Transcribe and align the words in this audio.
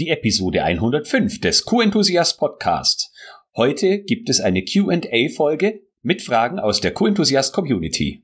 die 0.00 0.08
Episode 0.08 0.64
105 0.64 1.40
des 1.40 1.64
Q-Enthusiast 1.64 2.38
Podcast. 2.38 3.12
Heute 3.54 4.02
gibt 4.02 4.28
es 4.28 4.40
eine 4.40 4.64
Q&A-Folge 4.64 5.82
mit 6.02 6.20
Fragen 6.20 6.58
aus 6.58 6.80
der 6.80 6.92
Q-Enthusiast 6.92 7.52
Community. 7.52 8.23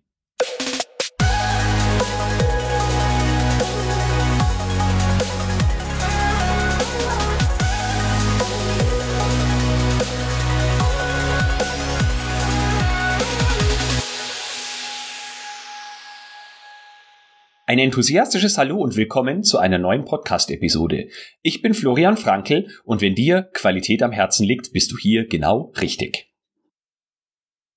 Ein 17.71 17.79
enthusiastisches 17.79 18.59
Hallo 18.59 18.79
und 18.79 18.97
willkommen 18.97 19.45
zu 19.45 19.59
einer 19.59 19.79
neuen 19.79 20.05
Podcast-Episode. 20.05 21.07
Ich 21.41 21.63
bin 21.63 21.73
Florian 21.73 22.17
Frankl 22.17 22.67
und 22.83 23.01
wenn 23.01 23.15
dir 23.15 23.49
Qualität 23.53 24.03
am 24.03 24.11
Herzen 24.11 24.45
liegt, 24.45 24.73
bist 24.73 24.91
du 24.91 24.99
hier 24.99 25.29
genau 25.29 25.73
richtig. 25.81 26.30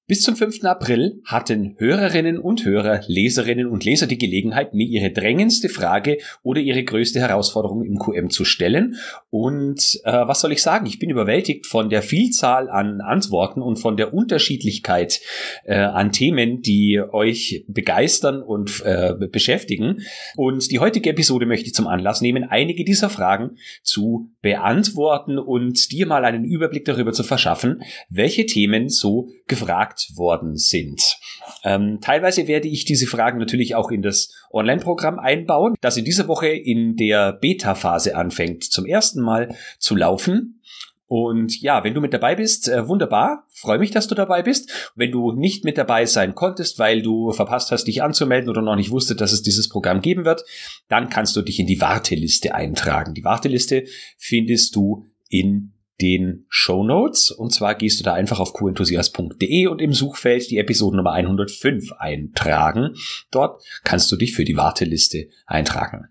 Bis 0.06 0.22
zum 0.22 0.36
5. 0.36 0.66
April 0.66 1.22
hatten 1.24 1.76
Hörerinnen 1.78 2.38
und 2.38 2.66
Hörer, 2.66 3.04
Leserinnen 3.08 3.68
und 3.68 3.86
Leser 3.86 4.06
die 4.06 4.18
Gelegenheit, 4.18 4.74
mir 4.74 4.86
ihre 4.86 5.12
drängendste 5.12 5.70
Frage 5.70 6.18
oder 6.42 6.60
ihre 6.60 6.84
größte 6.84 7.22
Herausforderung 7.22 7.86
im 7.86 7.98
QM 7.98 8.30
zu 8.30 8.44
stellen. 8.44 8.98
Und 9.30 10.02
äh, 10.04 10.12
was 10.12 10.42
soll 10.42 10.52
ich 10.52 10.62
sagen? 10.62 10.88
Ich 10.88 11.00
bin 11.00 11.10
überwältigt 11.10 11.68
von 11.68 11.90
der 11.90 12.02
Vielzahl 12.02 12.70
an 12.70 13.00
Antworten 13.00 13.62
und 13.62 13.78
von 13.78 13.96
der 13.96 14.14
Unterschiedlichkeit 14.14 15.22
äh, 15.64 15.78
an 15.78 16.12
Themen, 16.12 16.62
die 16.62 17.00
euch 17.00 17.64
begeistern 17.70 18.44
und 18.44 18.84
äh, 18.84 19.14
beschäftigen. 19.32 20.02
Und 20.36 20.70
die 20.70 20.80
heutige 20.80 21.12
Episode 21.12 21.46
möchte 21.46 21.68
ich 21.68 21.74
zum 21.74 21.88
Anlass 21.88 22.20
nehmen, 22.20 22.44
einige 22.44 22.84
dieser 22.84 23.10
Fragen 23.10 23.52
zu 23.84 24.32
beantworten 24.42 25.40
und 25.40 25.94
dir 25.94 26.08
mal 26.08 26.26
einen 26.26 26.44
Überblick 26.44 26.84
darüber 26.84 27.14
zu 27.14 27.24
verschaffen, 27.24 27.84
welche 28.10 28.46
Themen 28.46 28.90
so 28.90 29.30
gefragt 29.48 30.12
worden 30.16 30.56
sind. 30.56 31.18
Ähm, 31.64 32.00
teilweise 32.02 32.48
werde 32.48 32.68
ich 32.68 32.86
diese 32.86 33.08
Fragen 33.08 33.40
natürlich 33.40 33.76
auch 33.76 33.92
in 33.92 34.02
das 34.02 34.34
Online-Programm 34.52 35.20
einbauen, 35.20 35.76
das 35.82 35.98
in 35.98 36.06
dieser 36.06 36.28
Woche 36.28 36.48
in 36.48 36.96
der 36.96 37.34
Beta-Phase 37.34 38.16
anfängt, 38.16 38.64
zum 38.64 38.86
ersten 38.86 39.22
Mal 39.22 39.56
zu 39.80 39.96
laufen. 39.96 40.62
Und 41.08 41.62
ja, 41.62 41.84
wenn 41.84 41.94
du 41.94 42.02
mit 42.02 42.14
dabei 42.14 42.34
bist, 42.34 42.68
äh, 42.68 42.88
wunderbar. 42.88 43.46
Freue 43.50 43.78
mich, 43.78 43.92
dass 43.92 44.08
du 44.08 44.16
dabei 44.16 44.42
bist. 44.42 44.92
Wenn 44.96 45.12
du 45.12 45.32
nicht 45.34 45.64
mit 45.64 45.78
dabei 45.78 46.06
sein 46.08 46.34
konntest, 46.34 46.80
weil 46.80 47.04
du 47.04 47.32
verpasst 47.32 47.72
hast, 47.72 47.84
dich 47.84 48.02
anzumelden 48.02 48.50
oder 48.50 48.64
noch 48.64 48.76
nicht 48.76 48.90
wusstest, 48.90 49.22
dass 49.22 49.32
es 49.32 49.44
dieses 49.44 49.70
Programm 49.70 50.02
geben 50.02 50.26
wird, 50.26 50.44
dann 50.88 51.10
kannst 51.10 51.36
du 51.36 51.44
dich 51.44 51.60
in 51.60 51.68
die 51.68 51.82
Warteliste 51.82 52.56
eintragen. 52.56 53.14
Die 53.14 53.24
Warteliste 53.24 53.84
findest 54.18 54.76
du 54.76 55.06
in 55.30 55.73
den 56.02 56.46
Show 56.50 56.84
Notes. 56.84 57.32
Und 57.32 57.54
zwar 57.54 57.76
gehst 57.76 58.00
du 58.00 58.04
da 58.04 58.14
einfach 58.14 58.40
auf 58.40 58.54
qenthusiast.de 58.54 59.68
und 59.68 59.82
im 59.82 59.94
Suchfeld 59.94 60.50
die 60.50 60.58
Episode 60.58 60.98
Nummer 60.98 61.14
105 61.14 61.94
eintragen. 61.94 62.96
Dort 63.32 63.64
kannst 63.84 64.12
du 64.12 64.16
dich 64.16 64.34
für 64.34 64.46
die 64.46 64.58
Warteliste 64.58 65.30
eintragen. 65.46 66.08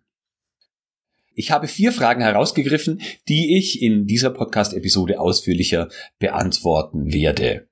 Ich 1.34 1.50
habe 1.50 1.66
vier 1.66 1.92
Fragen 1.92 2.20
herausgegriffen, 2.20 3.00
die 3.28 3.56
ich 3.56 3.80
in 3.80 4.06
dieser 4.06 4.30
Podcast-Episode 4.30 5.18
ausführlicher 5.18 5.88
beantworten 6.18 7.12
werde. 7.12 7.68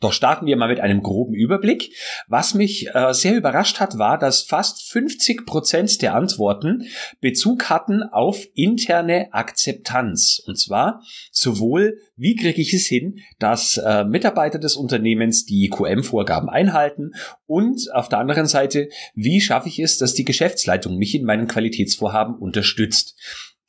Doch 0.00 0.14
starten 0.14 0.46
wir 0.46 0.56
mal 0.56 0.68
mit 0.68 0.80
einem 0.80 1.02
groben 1.02 1.34
Überblick. 1.34 1.94
Was 2.26 2.54
mich 2.54 2.88
äh, 2.94 3.12
sehr 3.12 3.36
überrascht 3.36 3.80
hat, 3.80 3.98
war, 3.98 4.18
dass 4.18 4.42
fast 4.42 4.90
50 4.90 5.46
Prozent 5.46 6.00
der 6.00 6.14
Antworten 6.14 6.86
Bezug 7.20 7.68
hatten 7.68 8.02
auf 8.02 8.46
interne 8.54 9.32
Akzeptanz. 9.32 10.42
Und 10.46 10.58
zwar 10.58 11.02
sowohl, 11.30 11.98
wie 12.16 12.34
kriege 12.34 12.60
ich 12.60 12.72
es 12.72 12.86
hin, 12.86 13.20
dass 13.38 13.76
äh, 13.76 14.04
Mitarbeiter 14.04 14.58
des 14.58 14.74
Unternehmens 14.76 15.44
die 15.44 15.68
QM-Vorgaben 15.68 16.48
einhalten 16.48 17.12
und 17.46 17.92
auf 17.92 18.08
der 18.08 18.20
anderen 18.20 18.46
Seite, 18.46 18.88
wie 19.14 19.40
schaffe 19.40 19.68
ich 19.68 19.78
es, 19.78 19.98
dass 19.98 20.14
die 20.14 20.24
Geschäftsleitung 20.24 20.96
mich 20.96 21.14
in 21.14 21.24
meinen 21.24 21.46
Qualitätsvorhaben 21.46 22.36
unterstützt. 22.36 23.16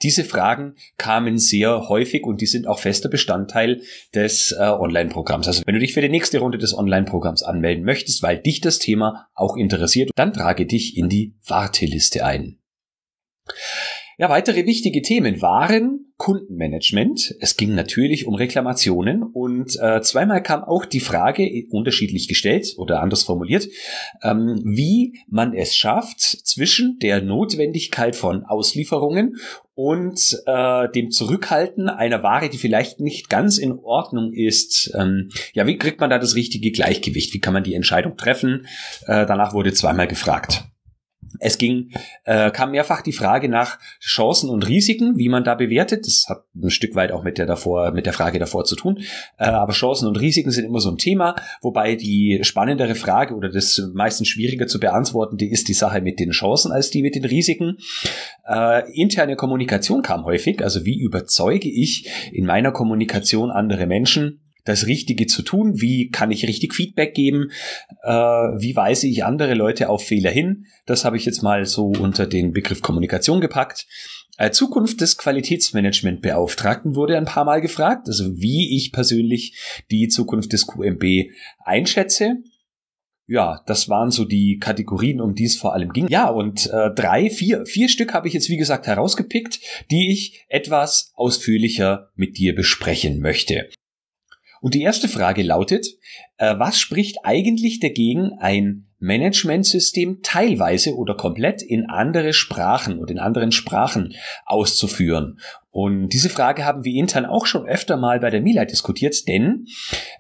Diese 0.03 0.23
Fragen 0.23 0.75
kamen 0.97 1.37
sehr 1.37 1.89
häufig 1.89 2.23
und 2.23 2.41
die 2.41 2.45
sind 2.45 2.67
auch 2.67 2.79
fester 2.79 3.09
Bestandteil 3.09 3.81
des 4.13 4.51
äh, 4.51 4.63
Online-Programms. 4.63 5.47
Also 5.47 5.63
wenn 5.65 5.75
du 5.75 5.79
dich 5.79 5.93
für 5.93 6.01
die 6.01 6.09
nächste 6.09 6.39
Runde 6.39 6.57
des 6.57 6.77
Online-Programms 6.77 7.43
anmelden 7.43 7.83
möchtest, 7.83 8.23
weil 8.23 8.37
dich 8.37 8.61
das 8.61 8.79
Thema 8.79 9.27
auch 9.33 9.55
interessiert, 9.57 10.11
dann 10.15 10.33
trage 10.33 10.65
dich 10.65 10.97
in 10.97 11.09
die 11.09 11.35
Warteliste 11.45 12.25
ein. 12.25 12.57
Ja, 14.21 14.29
weitere 14.29 14.67
wichtige 14.67 15.01
Themen 15.01 15.41
waren 15.41 16.13
Kundenmanagement. 16.17 17.33
Es 17.39 17.57
ging 17.57 17.73
natürlich 17.73 18.27
um 18.27 18.35
Reklamationen 18.35 19.23
und 19.23 19.75
äh, 19.81 19.99
zweimal 20.03 20.43
kam 20.43 20.63
auch 20.63 20.85
die 20.85 20.99
Frage, 20.99 21.49
unterschiedlich 21.71 22.27
gestellt 22.27 22.75
oder 22.77 23.01
anders 23.01 23.23
formuliert, 23.23 23.67
ähm, 24.21 24.61
wie 24.63 25.17
man 25.27 25.55
es 25.55 25.75
schafft, 25.75 26.19
zwischen 26.19 26.99
der 26.99 27.23
Notwendigkeit 27.23 28.15
von 28.15 28.45
Auslieferungen 28.45 29.37
und 29.73 30.39
äh, 30.45 30.87
dem 30.91 31.09
Zurückhalten 31.09 31.89
einer 31.89 32.21
Ware, 32.21 32.49
die 32.49 32.59
vielleicht 32.59 32.99
nicht 32.99 33.27
ganz 33.27 33.57
in 33.57 33.71
Ordnung 33.71 34.31
ist. 34.33 34.91
Ähm, 34.95 35.29
ja, 35.53 35.65
wie 35.65 35.79
kriegt 35.79 35.99
man 35.99 36.11
da 36.11 36.19
das 36.19 36.35
richtige 36.35 36.69
Gleichgewicht? 36.69 37.33
Wie 37.33 37.39
kann 37.39 37.55
man 37.55 37.63
die 37.63 37.73
Entscheidung 37.73 38.17
treffen? 38.17 38.67
Äh, 39.07 39.25
danach 39.25 39.55
wurde 39.55 39.73
zweimal 39.73 40.07
gefragt. 40.07 40.70
Es 41.41 41.57
ging, 41.57 41.91
äh, 42.23 42.51
kam 42.51 42.71
mehrfach 42.71 43.01
die 43.01 43.11
Frage 43.11 43.49
nach 43.49 43.79
Chancen 43.99 44.49
und 44.49 44.67
Risiken, 44.67 45.17
wie 45.17 45.27
man 45.27 45.43
da 45.43 45.55
bewertet. 45.55 46.05
Das 46.05 46.25
hat 46.29 46.43
ein 46.55 46.69
Stück 46.69 46.93
weit 46.93 47.11
auch 47.11 47.23
mit 47.23 47.39
der 47.39 47.47
davor, 47.47 47.91
mit 47.91 48.05
der 48.05 48.13
Frage 48.13 48.37
davor 48.37 48.63
zu 48.63 48.75
tun. 48.75 48.99
Äh, 49.37 49.45
aber 49.45 49.73
Chancen 49.73 50.07
und 50.07 50.19
Risiken 50.19 50.51
sind 50.51 50.65
immer 50.65 50.79
so 50.79 50.91
ein 50.91 50.97
Thema, 50.97 51.35
wobei 51.61 51.95
die 51.95 52.39
spannendere 52.43 52.93
Frage 52.93 53.33
oder 53.33 53.49
das 53.49 53.81
meistens 53.93 54.27
schwieriger 54.27 54.67
zu 54.67 54.79
beantworten, 54.79 55.37
die 55.37 55.51
ist 55.51 55.67
die 55.67 55.73
Sache 55.73 56.01
mit 56.01 56.19
den 56.19 56.29
Chancen 56.29 56.71
als 56.71 56.91
die 56.91 57.01
mit 57.01 57.15
den 57.15 57.25
Risiken. 57.25 57.77
Äh, 58.47 58.91
interne 58.93 59.35
Kommunikation 59.35 60.03
kam 60.03 60.25
häufig, 60.25 60.63
also 60.63 60.85
wie 60.85 60.99
überzeuge 60.99 61.69
ich 61.69 62.07
in 62.31 62.45
meiner 62.45 62.71
Kommunikation 62.71 63.49
andere 63.49 63.87
Menschen, 63.87 64.41
das 64.65 64.87
Richtige 64.87 65.27
zu 65.27 65.41
tun? 65.41 65.81
Wie 65.81 66.09
kann 66.09 66.31
ich 66.31 66.47
richtig 66.47 66.73
Feedback 66.73 67.13
geben? 67.13 67.51
Äh, 68.03 68.11
wie 68.11 68.75
weise 68.75 69.07
ich 69.07 69.23
andere 69.23 69.53
Leute 69.53 69.89
auf 69.89 70.03
Fehler 70.03 70.31
hin? 70.31 70.65
Das 70.85 71.05
habe 71.05 71.17
ich 71.17 71.25
jetzt 71.25 71.43
mal 71.43 71.65
so 71.65 71.87
unter 71.87 72.27
den 72.27 72.53
Begriff 72.53 72.81
Kommunikation 72.81 73.41
gepackt. 73.41 73.87
Äh, 74.37 74.51
Zukunft 74.51 75.01
des 75.01 75.17
Qualitätsmanagementbeauftragten 75.17 76.95
wurde 76.95 77.17
ein 77.17 77.25
paar 77.25 77.45
Mal 77.45 77.61
gefragt, 77.61 78.07
also 78.07 78.37
wie 78.37 78.75
ich 78.75 78.91
persönlich 78.91 79.83
die 79.91 80.07
Zukunft 80.07 80.53
des 80.53 80.65
QMB 80.67 81.31
einschätze. 81.63 82.37
Ja, 83.27 83.61
das 83.65 83.87
waren 83.87 84.11
so 84.11 84.25
die 84.25 84.57
Kategorien, 84.57 85.21
um 85.21 85.35
die 85.35 85.45
es 85.45 85.55
vor 85.55 85.73
allem 85.73 85.93
ging. 85.93 86.07
Ja, 86.09 86.27
und 86.29 86.65
äh, 86.67 86.89
drei, 86.93 87.29
vier, 87.29 87.65
vier 87.65 87.87
Stück 87.87 88.13
habe 88.13 88.27
ich 88.27 88.33
jetzt 88.33 88.49
wie 88.49 88.57
gesagt 88.57 88.87
herausgepickt, 88.87 89.59
die 89.89 90.11
ich 90.11 90.43
etwas 90.49 91.13
ausführlicher 91.15 92.09
mit 92.15 92.37
dir 92.37 92.55
besprechen 92.55 93.21
möchte. 93.21 93.69
Und 94.61 94.75
die 94.75 94.83
erste 94.83 95.07
Frage 95.07 95.41
lautet, 95.41 95.87
äh, 96.37 96.57
was 96.57 96.79
spricht 96.79 97.17
eigentlich 97.23 97.79
dagegen, 97.79 98.33
ein 98.39 98.85
Managementsystem 98.99 100.19
teilweise 100.21 100.95
oder 100.95 101.15
komplett 101.15 101.63
in 101.63 101.89
andere 101.89 102.33
Sprachen 102.33 102.99
oder 102.99 103.11
in 103.11 103.17
anderen 103.17 103.51
Sprachen 103.51 104.13
auszuführen? 104.45 105.39
Und 105.71 106.09
diese 106.09 106.29
Frage 106.29 106.63
haben 106.63 106.83
wir 106.83 106.93
intern 106.93 107.25
auch 107.25 107.47
schon 107.47 107.65
öfter 107.65 107.97
mal 107.97 108.19
bei 108.19 108.29
der 108.29 108.41
Mila 108.41 108.65
diskutiert, 108.65 109.27
denn 109.27 109.65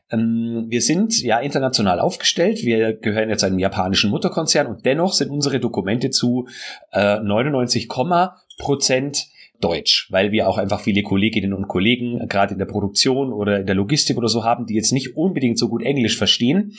ähm, 0.09 0.65
wir 0.69 0.81
sind 0.81 1.21
ja 1.21 1.39
international 1.39 1.99
aufgestellt. 1.99 2.63
Wir 2.63 2.93
gehören 2.93 3.29
jetzt 3.29 3.43
einem 3.43 3.59
japanischen 3.59 4.09
Mutterkonzern 4.09 4.65
und 4.65 4.85
dennoch 4.85 5.13
sind 5.13 5.29
unsere 5.29 5.59
Dokumente 5.59 6.09
zu 6.09 6.47
äh, 6.91 7.19
99, 7.19 7.89
Prozent 8.57 9.27
Deutsch, 9.61 10.07
weil 10.09 10.31
wir 10.31 10.49
auch 10.49 10.57
einfach 10.57 10.81
viele 10.81 11.03
Kolleginnen 11.03 11.53
und 11.53 11.67
Kollegen, 11.67 12.27
gerade 12.27 12.53
in 12.53 12.59
der 12.59 12.65
Produktion 12.65 13.31
oder 13.31 13.59
in 13.59 13.65
der 13.65 13.75
Logistik 13.75 14.17
oder 14.17 14.27
so 14.27 14.43
haben, 14.43 14.65
die 14.65 14.75
jetzt 14.75 14.91
nicht 14.91 15.15
unbedingt 15.15 15.57
so 15.57 15.69
gut 15.69 15.83
Englisch 15.83 16.17
verstehen. 16.17 16.73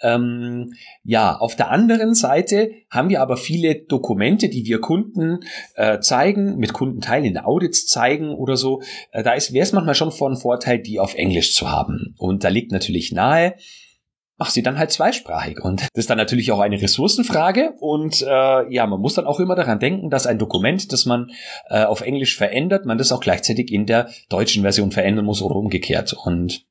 Ähm, 0.00 0.72
ja, 1.04 1.36
auf 1.36 1.56
der 1.56 1.70
anderen 1.70 2.14
Seite 2.14 2.70
haben 2.90 3.08
wir 3.08 3.20
aber 3.20 3.36
viele 3.36 3.74
Dokumente, 3.74 4.48
die 4.48 4.64
wir 4.64 4.80
Kunden 4.80 5.40
äh, 5.74 6.00
zeigen, 6.00 6.56
mit 6.56 6.72
Kundenteilen 6.72 7.24
in 7.24 7.38
Audits 7.38 7.86
zeigen 7.86 8.30
oder 8.30 8.56
so. 8.56 8.82
Äh, 9.10 9.22
da 9.22 9.32
wäre 9.32 9.62
es 9.62 9.72
manchmal 9.72 9.94
schon 9.94 10.12
von 10.12 10.36
Vorteil, 10.36 10.78
die 10.78 10.98
auf 10.98 11.14
Englisch 11.14 11.54
zu 11.54 11.70
haben. 11.70 12.14
Und 12.18 12.44
da 12.44 12.48
liegt 12.48 12.72
natürlich 12.72 13.12
nahe, 13.12 13.54
mach 14.42 14.50
sie 14.50 14.64
dann 14.64 14.76
halt 14.76 14.90
zweisprachig. 14.90 15.60
Und 15.62 15.82
das 15.82 15.88
ist 15.94 16.10
dann 16.10 16.18
natürlich 16.18 16.50
auch 16.50 16.58
eine 16.58 16.82
Ressourcenfrage. 16.82 17.74
Und 17.78 18.22
äh, 18.22 18.74
ja, 18.74 18.88
man 18.88 19.00
muss 19.00 19.14
dann 19.14 19.24
auch 19.24 19.38
immer 19.38 19.54
daran 19.54 19.78
denken, 19.78 20.10
dass 20.10 20.26
ein 20.26 20.40
Dokument, 20.40 20.92
das 20.92 21.06
man 21.06 21.30
äh, 21.68 21.84
auf 21.84 22.00
Englisch 22.00 22.36
verändert, 22.36 22.84
man 22.84 22.98
das 22.98 23.12
auch 23.12 23.20
gleichzeitig 23.20 23.70
in 23.70 23.86
der 23.86 24.08
deutschen 24.30 24.62
Version 24.62 24.90
verändern 24.90 25.26
muss 25.26 25.42
oder 25.42 25.54
umgekehrt. 25.54 26.12
Und 26.24 26.64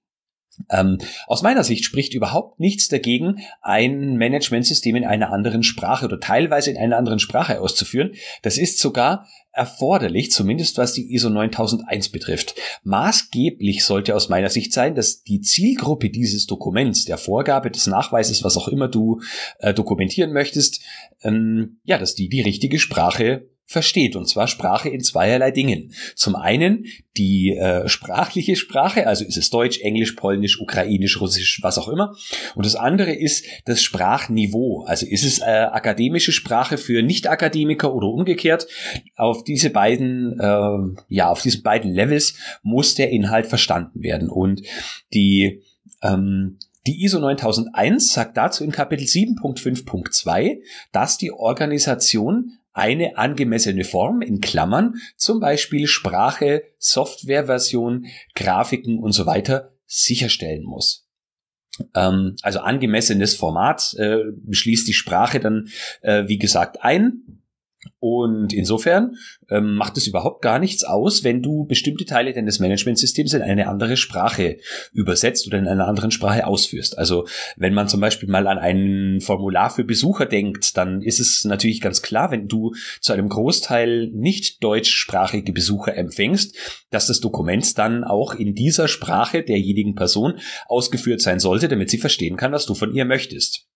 Ähm, 0.69 0.97
aus 1.27 1.41
meiner 1.41 1.63
Sicht 1.63 1.85
spricht 1.85 2.13
überhaupt 2.13 2.59
nichts 2.59 2.87
dagegen, 2.89 3.39
ein 3.61 4.17
Managementsystem 4.17 4.95
in 4.95 5.05
einer 5.05 5.31
anderen 5.31 5.63
Sprache 5.63 6.05
oder 6.05 6.19
teilweise 6.19 6.71
in 6.71 6.77
einer 6.77 6.97
anderen 6.97 7.19
Sprache 7.19 7.61
auszuführen. 7.61 8.11
Das 8.41 8.57
ist 8.57 8.79
sogar 8.79 9.27
erforderlich, 9.53 10.31
zumindest 10.31 10.77
was 10.77 10.93
die 10.93 11.13
ISO 11.13 11.29
9001 11.29 12.09
betrifft. 12.09 12.55
Maßgeblich 12.83 13.83
sollte 13.83 14.15
aus 14.15 14.29
meiner 14.29 14.49
Sicht 14.49 14.71
sein, 14.71 14.95
dass 14.95 15.23
die 15.23 15.41
Zielgruppe 15.41 16.09
dieses 16.09 16.47
Dokuments, 16.47 17.05
der 17.05 17.17
Vorgabe 17.17 17.69
des 17.69 17.87
Nachweises, 17.87 18.43
was 18.43 18.57
auch 18.57 18.67
immer 18.67 18.87
du 18.87 19.21
äh, 19.59 19.73
dokumentieren 19.73 20.31
möchtest, 20.31 20.81
ähm, 21.23 21.79
ja, 21.83 21.97
dass 21.97 22.15
die 22.15 22.29
die 22.29 22.41
richtige 22.41 22.79
Sprache 22.79 23.49
versteht, 23.71 24.15
und 24.15 24.27
zwar 24.27 24.47
Sprache 24.47 24.89
in 24.89 25.01
zweierlei 25.01 25.51
Dingen. 25.51 25.93
Zum 26.15 26.35
einen 26.35 26.85
die 27.17 27.55
äh, 27.55 27.87
sprachliche 27.87 28.55
Sprache, 28.55 29.07
also 29.07 29.25
ist 29.25 29.37
es 29.37 29.49
Deutsch, 29.49 29.79
Englisch, 29.81 30.13
Polnisch, 30.13 30.59
Ukrainisch, 30.59 31.19
Russisch, 31.19 31.59
was 31.61 31.77
auch 31.77 31.87
immer. 31.87 32.15
Und 32.55 32.65
das 32.65 32.75
andere 32.75 33.13
ist 33.13 33.45
das 33.65 33.81
Sprachniveau, 33.81 34.83
also 34.85 35.05
ist 35.05 35.23
es 35.23 35.39
äh, 35.39 35.67
akademische 35.71 36.31
Sprache 36.31 36.77
für 36.77 37.01
Nicht-Akademiker 37.01 37.93
oder 37.93 38.07
umgekehrt. 38.07 38.67
Auf 39.15 39.43
diese 39.43 39.69
beiden, 39.69 40.39
äh, 40.39 41.01
ja, 41.07 41.29
auf 41.29 41.41
diesen 41.41 41.63
beiden 41.63 41.93
Levels 41.93 42.35
muss 42.63 42.95
der 42.95 43.09
Inhalt 43.09 43.47
verstanden 43.47 44.03
werden. 44.03 44.29
Und 44.29 44.61
die 45.13 45.63
ähm, 46.01 46.57
die 46.87 47.03
ISO 47.03 47.19
9001 47.19 48.11
sagt 48.11 48.37
dazu 48.37 48.63
in 48.63 48.71
Kapitel 48.71 49.05
7.5.2, 49.05 50.63
dass 50.91 51.19
die 51.19 51.31
Organisation 51.31 52.57
eine 52.73 53.17
angemessene 53.17 53.83
Form 53.83 54.21
in 54.21 54.39
Klammern, 54.41 54.95
zum 55.17 55.39
Beispiel 55.39 55.87
Sprache, 55.87 56.63
Softwareversion, 56.77 58.05
Grafiken 58.35 58.99
und 58.99 59.11
so 59.11 59.25
weiter 59.25 59.73
sicherstellen 59.85 60.63
muss. 60.63 61.07
Ähm, 61.95 62.35
also 62.41 62.59
angemessenes 62.59 63.35
Format 63.35 63.93
äh, 63.97 64.19
schließt 64.49 64.87
die 64.87 64.93
Sprache 64.93 65.39
dann, 65.39 65.69
äh, 66.01 66.27
wie 66.27 66.37
gesagt, 66.37 66.81
ein. 66.81 67.30
Und 68.01 68.51
insofern 68.51 69.15
ähm, 69.51 69.75
macht 69.75 69.95
es 69.95 70.07
überhaupt 70.07 70.41
gar 70.41 70.57
nichts 70.57 70.83
aus, 70.83 71.23
wenn 71.23 71.43
du 71.43 71.65
bestimmte 71.65 72.03
Teile 72.03 72.33
deines 72.33 72.59
Managementsystems 72.59 73.35
in 73.35 73.43
eine 73.43 73.67
andere 73.67 73.95
Sprache 73.95 74.57
übersetzt 74.91 75.45
oder 75.45 75.59
in 75.59 75.67
einer 75.67 75.87
anderen 75.87 76.09
Sprache 76.09 76.47
ausführst. 76.47 76.97
Also 76.97 77.27
wenn 77.57 77.75
man 77.75 77.87
zum 77.87 78.01
Beispiel 78.01 78.27
mal 78.27 78.47
an 78.47 78.57
ein 78.57 79.21
Formular 79.21 79.69
für 79.69 79.83
Besucher 79.83 80.25
denkt, 80.25 80.77
dann 80.77 81.03
ist 81.03 81.19
es 81.19 81.45
natürlich 81.45 81.79
ganz 81.79 82.01
klar, 82.01 82.31
wenn 82.31 82.47
du 82.47 82.73
zu 83.01 83.13
einem 83.13 83.29
Großteil 83.29 84.07
nicht 84.07 84.63
deutschsprachige 84.63 85.53
Besucher 85.53 85.95
empfängst, 85.95 86.57
dass 86.89 87.05
das 87.05 87.19
Dokument 87.19 87.77
dann 87.77 88.03
auch 88.03 88.33
in 88.33 88.55
dieser 88.55 88.87
Sprache 88.87 89.43
derjenigen 89.43 89.93
Person 89.93 90.39
ausgeführt 90.65 91.21
sein 91.21 91.39
sollte, 91.39 91.67
damit 91.67 91.91
sie 91.91 91.99
verstehen 91.99 92.35
kann, 92.35 92.51
was 92.51 92.65
du 92.65 92.73
von 92.73 92.95
ihr 92.95 93.05
möchtest. 93.05 93.67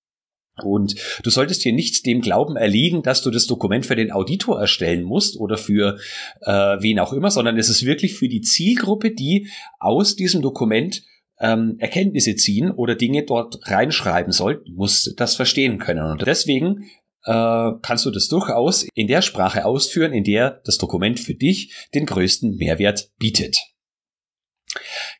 Und 0.64 0.96
du 1.24 1.30
solltest 1.30 1.64
hier 1.64 1.74
nicht 1.74 2.06
dem 2.06 2.22
Glauben 2.22 2.56
erliegen, 2.56 3.04
dass 3.04 3.22
du 3.22 3.30
das 3.30 3.46
Dokument 3.46 3.86
für 3.86 3.96
den 3.96 4.12
Auditor 4.12 4.60
erstellen 4.60 5.04
musst 5.04 5.38
oder 5.38 5.58
für 5.58 5.98
äh, 6.42 6.52
wen 6.52 7.00
auch 7.00 7.12
immer, 7.12 7.30
sondern 7.30 7.58
es 7.58 7.70
ist 7.70 7.86
wirklich 7.86 8.16
für 8.16 8.30
die 8.30 8.42
Zielgruppe, 8.42 9.12
die 9.12 9.50
aus 9.80 10.16
diesem 10.16 10.42
Dokument 10.42 11.04
ähm, 11.40 11.76
Erkenntnisse 11.80 12.36
ziehen 12.36 12.72
oder 12.72 12.96
Dinge 12.96 13.24
dort 13.24 13.60
reinschreiben 13.70 14.32
soll, 14.32 14.64
muss 14.72 15.14
das 15.18 15.36
verstehen 15.36 15.78
können. 15.78 16.10
Und 16.10 16.26
deswegen 16.26 16.86
äh, 17.26 17.72
kannst 17.82 18.06
du 18.06 18.12
das 18.12 18.30
durchaus 18.30 18.88
in 18.94 19.08
der 19.08 19.22
Sprache 19.22 19.66
ausführen, 19.66 20.14
in 20.14 20.24
der 20.24 20.62
das 20.64 20.78
Dokument 20.78 21.20
für 21.20 21.36
dich 21.36 21.74
den 21.94 22.06
größten 22.06 22.56
Mehrwert 22.56 23.12
bietet. 23.18 23.58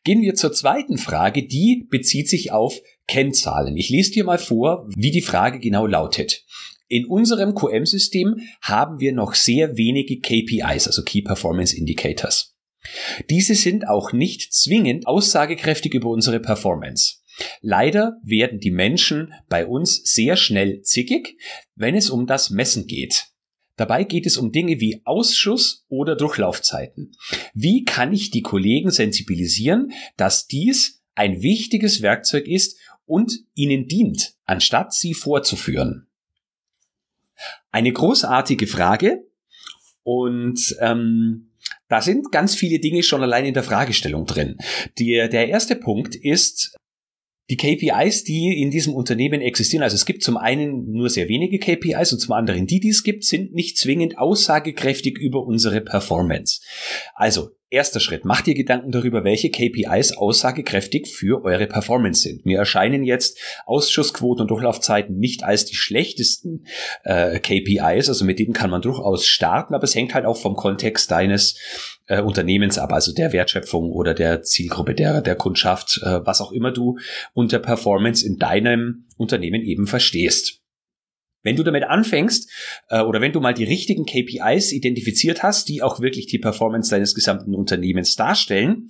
Gehen 0.04 0.22
wir 0.22 0.34
zur 0.34 0.52
zweiten 0.52 0.98
Frage, 0.98 1.46
die 1.46 1.86
bezieht 1.90 2.28
sich 2.28 2.52
auf 2.52 2.78
Kennzahlen. 3.06 3.76
Ich 3.76 3.88
lese 3.88 4.12
dir 4.12 4.24
mal 4.24 4.38
vor, 4.38 4.88
wie 4.96 5.10
die 5.10 5.22
Frage 5.22 5.58
genau 5.58 5.86
lautet. 5.86 6.44
In 6.88 7.06
unserem 7.06 7.54
QM-System 7.54 8.36
haben 8.60 9.00
wir 9.00 9.12
noch 9.12 9.34
sehr 9.34 9.76
wenige 9.76 10.20
KPIs, 10.20 10.86
also 10.86 11.02
Key 11.02 11.22
Performance 11.22 11.76
Indicators. 11.76 12.56
Diese 13.30 13.54
sind 13.54 13.88
auch 13.88 14.12
nicht 14.12 14.52
zwingend 14.52 15.06
aussagekräftig 15.06 15.94
über 15.94 16.08
unsere 16.08 16.38
Performance. 16.38 17.16
Leider 17.60 18.18
werden 18.22 18.60
die 18.60 18.70
Menschen 18.70 19.34
bei 19.48 19.66
uns 19.66 20.02
sehr 20.04 20.36
schnell 20.36 20.82
zickig, 20.82 21.36
wenn 21.74 21.94
es 21.94 22.08
um 22.08 22.26
das 22.26 22.50
Messen 22.50 22.86
geht. 22.86 23.26
Dabei 23.76 24.04
geht 24.04 24.24
es 24.24 24.38
um 24.38 24.52
Dinge 24.52 24.80
wie 24.80 25.02
Ausschuss 25.04 25.84
oder 25.88 26.16
Durchlaufzeiten. 26.16 27.12
Wie 27.52 27.84
kann 27.84 28.12
ich 28.12 28.30
die 28.30 28.40
Kollegen 28.40 28.90
sensibilisieren, 28.90 29.92
dass 30.16 30.46
dies 30.46 31.02
ein 31.14 31.42
wichtiges 31.42 32.00
Werkzeug 32.00 32.46
ist, 32.46 32.78
und 33.06 33.32
ihnen 33.54 33.88
dient, 33.88 34.34
anstatt 34.44 34.92
sie 34.92 35.14
vorzuführen? 35.14 36.06
Eine 37.70 37.92
großartige 37.92 38.66
Frage 38.66 39.24
und 40.02 40.76
ähm, 40.80 41.50
da 41.88 42.00
sind 42.00 42.32
ganz 42.32 42.54
viele 42.54 42.78
Dinge 42.78 43.02
schon 43.02 43.22
allein 43.22 43.44
in 43.44 43.54
der 43.54 43.62
Fragestellung 43.62 44.26
drin. 44.26 44.58
Die, 44.98 45.12
der 45.12 45.48
erste 45.48 45.76
Punkt 45.76 46.14
ist, 46.14 46.76
die 47.48 47.56
KPIs, 47.56 48.24
die 48.24 48.60
in 48.60 48.70
diesem 48.70 48.94
Unternehmen 48.94 49.40
existieren, 49.40 49.84
also 49.84 49.94
es 49.94 50.04
gibt 50.04 50.22
zum 50.22 50.36
einen 50.36 50.90
nur 50.90 51.10
sehr 51.10 51.28
wenige 51.28 51.58
KPIs 51.58 52.12
und 52.12 52.18
zum 52.18 52.32
anderen 52.32 52.66
die, 52.66 52.80
die 52.80 52.88
es 52.88 53.04
gibt, 53.04 53.24
sind 53.24 53.54
nicht 53.54 53.78
zwingend 53.78 54.18
aussagekräftig 54.18 55.16
über 55.18 55.44
unsere 55.44 55.80
Performance. 55.80 56.60
Also 57.14 57.50
Erster 57.68 57.98
Schritt, 57.98 58.24
macht 58.24 58.46
ihr 58.46 58.54
Gedanken 58.54 58.92
darüber, 58.92 59.24
welche 59.24 59.50
KPIs 59.50 60.12
aussagekräftig 60.12 61.08
für 61.08 61.44
eure 61.44 61.66
Performance 61.66 62.22
sind. 62.22 62.46
Mir 62.46 62.58
erscheinen 62.58 63.02
jetzt 63.02 63.40
Ausschussquoten 63.66 64.42
und 64.42 64.50
Durchlaufzeiten 64.52 65.18
nicht 65.18 65.42
als 65.42 65.64
die 65.64 65.74
schlechtesten 65.74 66.64
äh, 67.02 67.40
KPIs, 67.40 68.08
also 68.08 68.24
mit 68.24 68.38
denen 68.38 68.52
kann 68.52 68.70
man 68.70 68.82
durchaus 68.82 69.26
starten, 69.26 69.74
aber 69.74 69.82
es 69.82 69.96
hängt 69.96 70.14
halt 70.14 70.26
auch 70.26 70.36
vom 70.36 70.54
Kontext 70.54 71.10
deines 71.10 71.58
äh, 72.06 72.20
Unternehmens 72.20 72.78
ab, 72.78 72.92
also 72.92 73.12
der 73.12 73.32
Wertschöpfung 73.32 73.90
oder 73.90 74.14
der 74.14 74.42
Zielgruppe, 74.42 74.94
der, 74.94 75.20
der 75.20 75.34
Kundschaft, 75.34 76.00
äh, 76.04 76.24
was 76.24 76.40
auch 76.40 76.52
immer 76.52 76.70
du 76.70 76.98
unter 77.34 77.58
Performance 77.58 78.24
in 78.24 78.38
deinem 78.38 79.06
Unternehmen 79.16 79.62
eben 79.62 79.88
verstehst. 79.88 80.62
Wenn 81.46 81.54
du 81.54 81.62
damit 81.62 81.84
anfängst 81.84 82.50
äh, 82.88 83.00
oder 83.00 83.20
wenn 83.20 83.32
du 83.32 83.40
mal 83.40 83.54
die 83.54 83.64
richtigen 83.64 84.04
KPIs 84.04 84.72
identifiziert 84.72 85.44
hast, 85.44 85.68
die 85.68 85.80
auch 85.80 86.00
wirklich 86.00 86.26
die 86.26 86.40
Performance 86.40 86.90
deines 86.90 87.14
gesamten 87.14 87.54
Unternehmens 87.54 88.16
darstellen, 88.16 88.88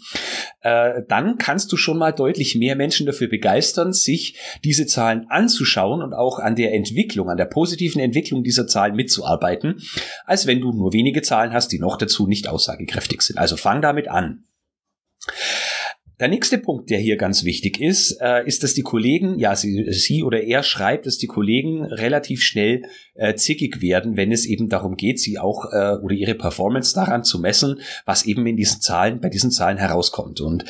äh, 0.62 1.02
dann 1.06 1.36
kannst 1.36 1.70
du 1.70 1.76
schon 1.76 1.98
mal 1.98 2.12
deutlich 2.12 2.54
mehr 2.54 2.74
Menschen 2.74 3.04
dafür 3.04 3.28
begeistern, 3.28 3.92
sich 3.92 4.38
diese 4.64 4.86
Zahlen 4.86 5.26
anzuschauen 5.28 6.00
und 6.02 6.14
auch 6.14 6.38
an 6.38 6.56
der 6.56 6.72
Entwicklung, 6.72 7.28
an 7.28 7.36
der 7.36 7.44
positiven 7.44 8.00
Entwicklung 8.00 8.42
dieser 8.42 8.66
Zahlen 8.66 8.96
mitzuarbeiten, 8.96 9.82
als 10.24 10.46
wenn 10.46 10.62
du 10.62 10.72
nur 10.72 10.94
wenige 10.94 11.20
Zahlen 11.20 11.52
hast, 11.52 11.72
die 11.72 11.78
noch 11.78 11.98
dazu 11.98 12.26
nicht 12.26 12.48
aussagekräftig 12.48 13.20
sind. 13.20 13.38
Also 13.38 13.56
fang 13.56 13.82
damit 13.82 14.08
an. 14.08 14.44
Der 16.18 16.28
nächste 16.28 16.56
Punkt, 16.56 16.88
der 16.88 16.98
hier 16.98 17.18
ganz 17.18 17.44
wichtig 17.44 17.78
ist, 17.78 18.18
äh, 18.22 18.46
ist, 18.46 18.62
dass 18.62 18.72
die 18.72 18.82
Kollegen, 18.82 19.38
ja, 19.38 19.54
sie, 19.54 19.92
sie 19.92 20.22
oder 20.22 20.42
er 20.42 20.62
schreibt, 20.62 21.04
dass 21.04 21.18
die 21.18 21.26
Kollegen 21.26 21.84
relativ 21.84 22.42
schnell 22.42 22.84
äh, 23.14 23.34
zickig 23.34 23.82
werden, 23.82 24.16
wenn 24.16 24.32
es 24.32 24.46
eben 24.46 24.70
darum 24.70 24.96
geht, 24.96 25.20
sie 25.20 25.38
auch 25.38 25.66
äh, 25.72 25.96
oder 26.02 26.14
ihre 26.14 26.34
Performance 26.34 26.94
daran 26.94 27.22
zu 27.22 27.38
messen, 27.38 27.80
was 28.06 28.24
eben 28.24 28.46
in 28.46 28.56
diesen 28.56 28.80
Zahlen, 28.80 29.20
bei 29.20 29.28
diesen 29.28 29.50
Zahlen 29.50 29.76
herauskommt. 29.76 30.40
Und 30.40 30.64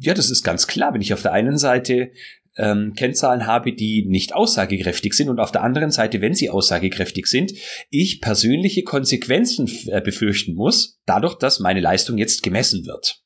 ja, 0.00 0.12
das 0.12 0.30
ist 0.30 0.42
ganz 0.42 0.66
klar, 0.66 0.92
wenn 0.92 1.00
ich 1.00 1.14
auf 1.14 1.22
der 1.22 1.32
einen 1.32 1.56
Seite 1.56 2.10
ähm, 2.58 2.92
Kennzahlen 2.94 3.46
habe, 3.46 3.72
die 3.72 4.04
nicht 4.06 4.34
aussagekräftig 4.34 5.14
sind 5.14 5.30
und 5.30 5.40
auf 5.40 5.50
der 5.50 5.62
anderen 5.62 5.92
Seite, 5.92 6.20
wenn 6.20 6.34
sie 6.34 6.50
aussagekräftig 6.50 7.26
sind, 7.26 7.54
ich 7.88 8.20
persönliche 8.20 8.82
Konsequenzen 8.82 9.66
äh, 9.86 10.02
befürchten 10.02 10.54
muss, 10.54 11.00
dadurch, 11.06 11.36
dass 11.36 11.58
meine 11.58 11.80
Leistung 11.80 12.18
jetzt 12.18 12.42
gemessen 12.42 12.84
wird. 12.84 13.23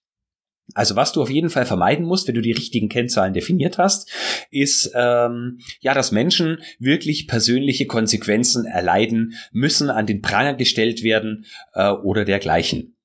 Also 0.74 0.96
was 0.96 1.12
du 1.12 1.22
auf 1.22 1.30
jeden 1.30 1.50
Fall 1.50 1.64
vermeiden 1.64 2.04
musst, 2.04 2.28
wenn 2.28 2.34
du 2.34 2.42
die 2.42 2.52
richtigen 2.52 2.88
Kennzahlen 2.88 3.32
definiert 3.32 3.78
hast, 3.78 4.10
ist 4.50 4.92
ähm, 4.94 5.60
ja, 5.80 5.94
dass 5.94 6.12
Menschen 6.12 6.58
wirklich 6.78 7.26
persönliche 7.26 7.86
Konsequenzen 7.86 8.66
erleiden 8.66 9.34
müssen, 9.50 9.88
an 9.90 10.06
den 10.06 10.20
Pranger 10.20 10.54
gestellt 10.54 11.02
werden 11.02 11.46
äh, 11.72 11.90
oder 11.90 12.24
dergleichen. 12.24 12.97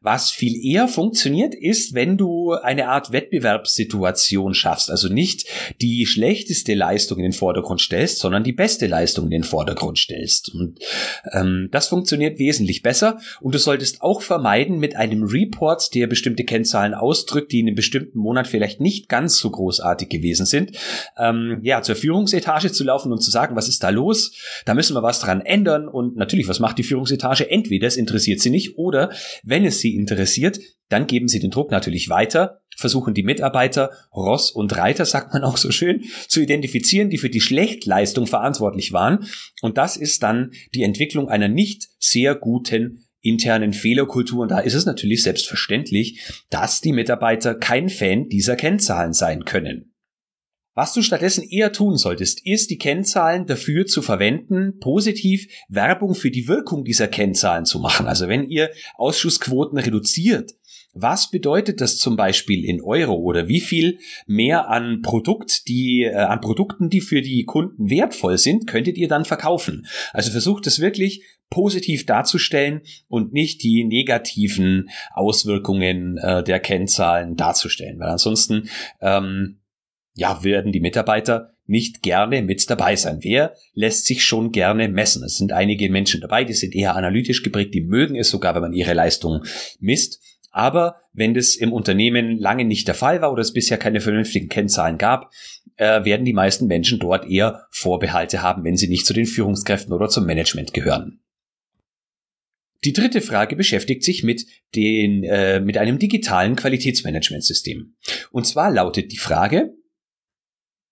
Was 0.00 0.30
viel 0.30 0.62
eher 0.62 0.88
funktioniert, 0.88 1.54
ist, 1.54 1.94
wenn 1.94 2.16
du 2.16 2.52
eine 2.52 2.88
Art 2.88 3.12
Wettbewerbssituation 3.12 4.54
schaffst. 4.54 4.90
Also 4.90 5.08
nicht 5.08 5.46
die 5.80 6.06
schlechteste 6.06 6.74
Leistung 6.74 7.18
in 7.18 7.24
den 7.24 7.32
Vordergrund 7.32 7.80
stellst, 7.80 8.18
sondern 8.18 8.44
die 8.44 8.52
beste 8.52 8.86
Leistung 8.86 9.26
in 9.26 9.30
den 9.30 9.44
Vordergrund 9.44 9.98
stellst. 9.98 10.54
Und 10.54 10.80
ähm, 11.32 11.68
das 11.70 11.88
funktioniert 11.88 12.38
wesentlich 12.38 12.82
besser. 12.82 13.18
Und 13.40 13.54
du 13.54 13.58
solltest 13.58 14.02
auch 14.02 14.20
vermeiden, 14.22 14.78
mit 14.78 14.96
einem 14.96 15.22
Report, 15.24 15.94
der 15.94 16.06
bestimmte 16.06 16.44
Kennzahlen 16.44 16.94
ausdrückt, 16.94 17.52
die 17.52 17.60
in 17.60 17.68
einem 17.68 17.76
bestimmten 17.76 18.18
Monat 18.18 18.46
vielleicht 18.46 18.80
nicht 18.80 19.08
ganz 19.08 19.38
so 19.38 19.50
großartig 19.50 20.08
gewesen 20.08 20.46
sind, 20.46 20.72
ähm, 21.18 21.60
ja, 21.62 21.82
zur 21.82 21.96
Führungsetage 21.96 22.72
zu 22.72 22.84
laufen 22.84 23.12
und 23.12 23.22
zu 23.22 23.30
sagen, 23.30 23.56
was 23.56 23.68
ist 23.68 23.82
da 23.82 23.90
los? 23.90 24.32
Da 24.64 24.74
müssen 24.74 24.94
wir 24.94 25.02
was 25.02 25.20
dran 25.20 25.40
ändern. 25.40 25.88
Und 25.88 26.16
natürlich, 26.16 26.48
was 26.48 26.60
macht 26.60 26.78
die 26.78 26.82
Führungsetage? 26.82 27.50
Entweder 27.50 27.86
es 27.86 27.96
interessiert 27.96 28.40
sie 28.40 28.50
nicht 28.50 28.76
oder 28.76 29.10
wenn 29.42 29.53
es 29.62 29.80
Sie 29.80 29.94
interessiert, 29.94 30.58
dann 30.88 31.06
geben 31.06 31.28
Sie 31.28 31.38
den 31.38 31.50
Druck 31.50 31.70
natürlich 31.70 32.08
weiter 32.08 32.62
versuchen 32.76 33.14
die 33.14 33.22
Mitarbeiter, 33.22 33.90
Ross 34.14 34.50
und 34.50 34.76
Reiter, 34.76 35.04
sagt 35.04 35.32
man 35.32 35.44
auch 35.44 35.56
so 35.56 35.70
schön, 35.70 36.04
zu 36.28 36.40
identifizieren, 36.40 37.10
die 37.10 37.18
für 37.18 37.30
die 37.30 37.40
Schlechtleistung 37.40 38.26
verantwortlich 38.26 38.92
waren. 38.92 39.26
Und 39.62 39.78
das 39.78 39.96
ist 39.96 40.22
dann 40.22 40.52
die 40.74 40.82
Entwicklung 40.82 41.28
einer 41.28 41.48
nicht 41.48 41.88
sehr 41.98 42.34
guten 42.34 43.06
internen 43.20 43.72
Fehlerkultur. 43.72 44.42
Und 44.42 44.50
da 44.50 44.58
ist 44.58 44.74
es 44.74 44.86
natürlich 44.86 45.22
selbstverständlich, 45.22 46.20
dass 46.50 46.80
die 46.80 46.92
Mitarbeiter 46.92 47.54
kein 47.54 47.88
Fan 47.88 48.28
dieser 48.28 48.56
Kennzahlen 48.56 49.12
sein 49.12 49.44
können. 49.44 49.93
Was 50.74 50.92
du 50.92 51.02
stattdessen 51.02 51.48
eher 51.48 51.72
tun 51.72 51.96
solltest, 51.96 52.44
ist 52.44 52.70
die 52.70 52.78
Kennzahlen 52.78 53.46
dafür 53.46 53.86
zu 53.86 54.02
verwenden, 54.02 54.80
positiv 54.80 55.46
Werbung 55.68 56.16
für 56.16 56.32
die 56.32 56.48
Wirkung 56.48 56.84
dieser 56.84 57.06
Kennzahlen 57.06 57.64
zu 57.64 57.78
machen. 57.78 58.06
Also 58.06 58.26
wenn 58.26 58.48
ihr 58.48 58.70
Ausschussquoten 58.96 59.78
reduziert, 59.78 60.52
was 60.92 61.30
bedeutet 61.30 61.80
das 61.80 61.98
zum 61.98 62.16
Beispiel 62.16 62.64
in 62.64 62.80
Euro 62.80 63.14
oder 63.14 63.48
wie 63.48 63.60
viel 63.60 63.98
mehr 64.26 64.68
an 64.68 65.00
Produkt, 65.02 65.68
die, 65.68 66.04
äh, 66.04 66.14
an 66.14 66.40
Produkten, 66.40 66.88
die 66.88 67.00
für 67.00 67.20
die 67.20 67.44
Kunden 67.44 67.90
wertvoll 67.90 68.38
sind, 68.38 68.66
könntet 68.68 68.96
ihr 68.96 69.08
dann 69.08 69.24
verkaufen? 69.24 69.86
Also 70.12 70.30
versucht 70.30 70.66
es 70.66 70.80
wirklich 70.80 71.24
positiv 71.50 72.06
darzustellen 72.06 72.82
und 73.08 73.32
nicht 73.32 73.62
die 73.62 73.84
negativen 73.84 74.88
Auswirkungen 75.12 76.16
äh, 76.18 76.42
der 76.42 76.60
Kennzahlen 76.60 77.36
darzustellen, 77.36 77.98
weil 77.98 78.08
ansonsten 78.08 78.68
ähm, 79.00 79.58
ja 80.14 80.42
werden 80.44 80.72
die 80.72 80.80
Mitarbeiter 80.80 81.50
nicht 81.66 82.02
gerne 82.02 82.42
mit 82.42 82.68
dabei 82.68 82.96
sein. 82.96 83.18
Wer 83.22 83.54
lässt 83.72 84.06
sich 84.06 84.22
schon 84.22 84.52
gerne 84.52 84.88
messen? 84.88 85.24
Es 85.24 85.36
sind 85.36 85.52
einige 85.52 85.88
Menschen 85.88 86.20
dabei, 86.20 86.44
die 86.44 86.52
sind 86.52 86.74
eher 86.74 86.94
analytisch 86.94 87.42
geprägt, 87.42 87.74
die 87.74 87.80
mögen 87.80 88.16
es 88.16 88.28
sogar, 88.28 88.54
wenn 88.54 88.62
man 88.62 88.72
ihre 88.72 88.94
Leistung 88.94 89.44
misst. 89.80 90.20
Aber 90.50 91.00
wenn 91.12 91.34
das 91.34 91.56
im 91.56 91.72
Unternehmen 91.72 92.38
lange 92.38 92.64
nicht 92.64 92.86
der 92.86 92.94
Fall 92.94 93.20
war 93.20 93.32
oder 93.32 93.40
es 93.40 93.52
bisher 93.52 93.76
keine 93.78 94.00
vernünftigen 94.00 94.48
Kennzahlen 94.48 94.98
gab, 94.98 95.32
äh, 95.76 96.04
werden 96.04 96.24
die 96.24 96.32
meisten 96.32 96.66
Menschen 96.66 97.00
dort 97.00 97.28
eher 97.28 97.66
Vorbehalte 97.70 98.42
haben, 98.42 98.62
wenn 98.62 98.76
sie 98.76 98.88
nicht 98.88 99.06
zu 99.06 99.14
den 99.14 99.26
Führungskräften 99.26 99.92
oder 99.92 100.08
zum 100.08 100.26
Management 100.26 100.72
gehören. 100.72 101.20
Die 102.84 102.92
dritte 102.92 103.20
Frage 103.20 103.56
beschäftigt 103.56 104.04
sich 104.04 104.22
mit, 104.22 104.46
den, 104.76 105.24
äh, 105.24 105.58
mit 105.58 105.78
einem 105.78 105.98
digitalen 105.98 106.54
Qualitätsmanagementsystem. 106.54 107.96
Und 108.30 108.46
zwar 108.46 108.70
lautet 108.70 109.10
die 109.10 109.16
Frage, 109.16 109.72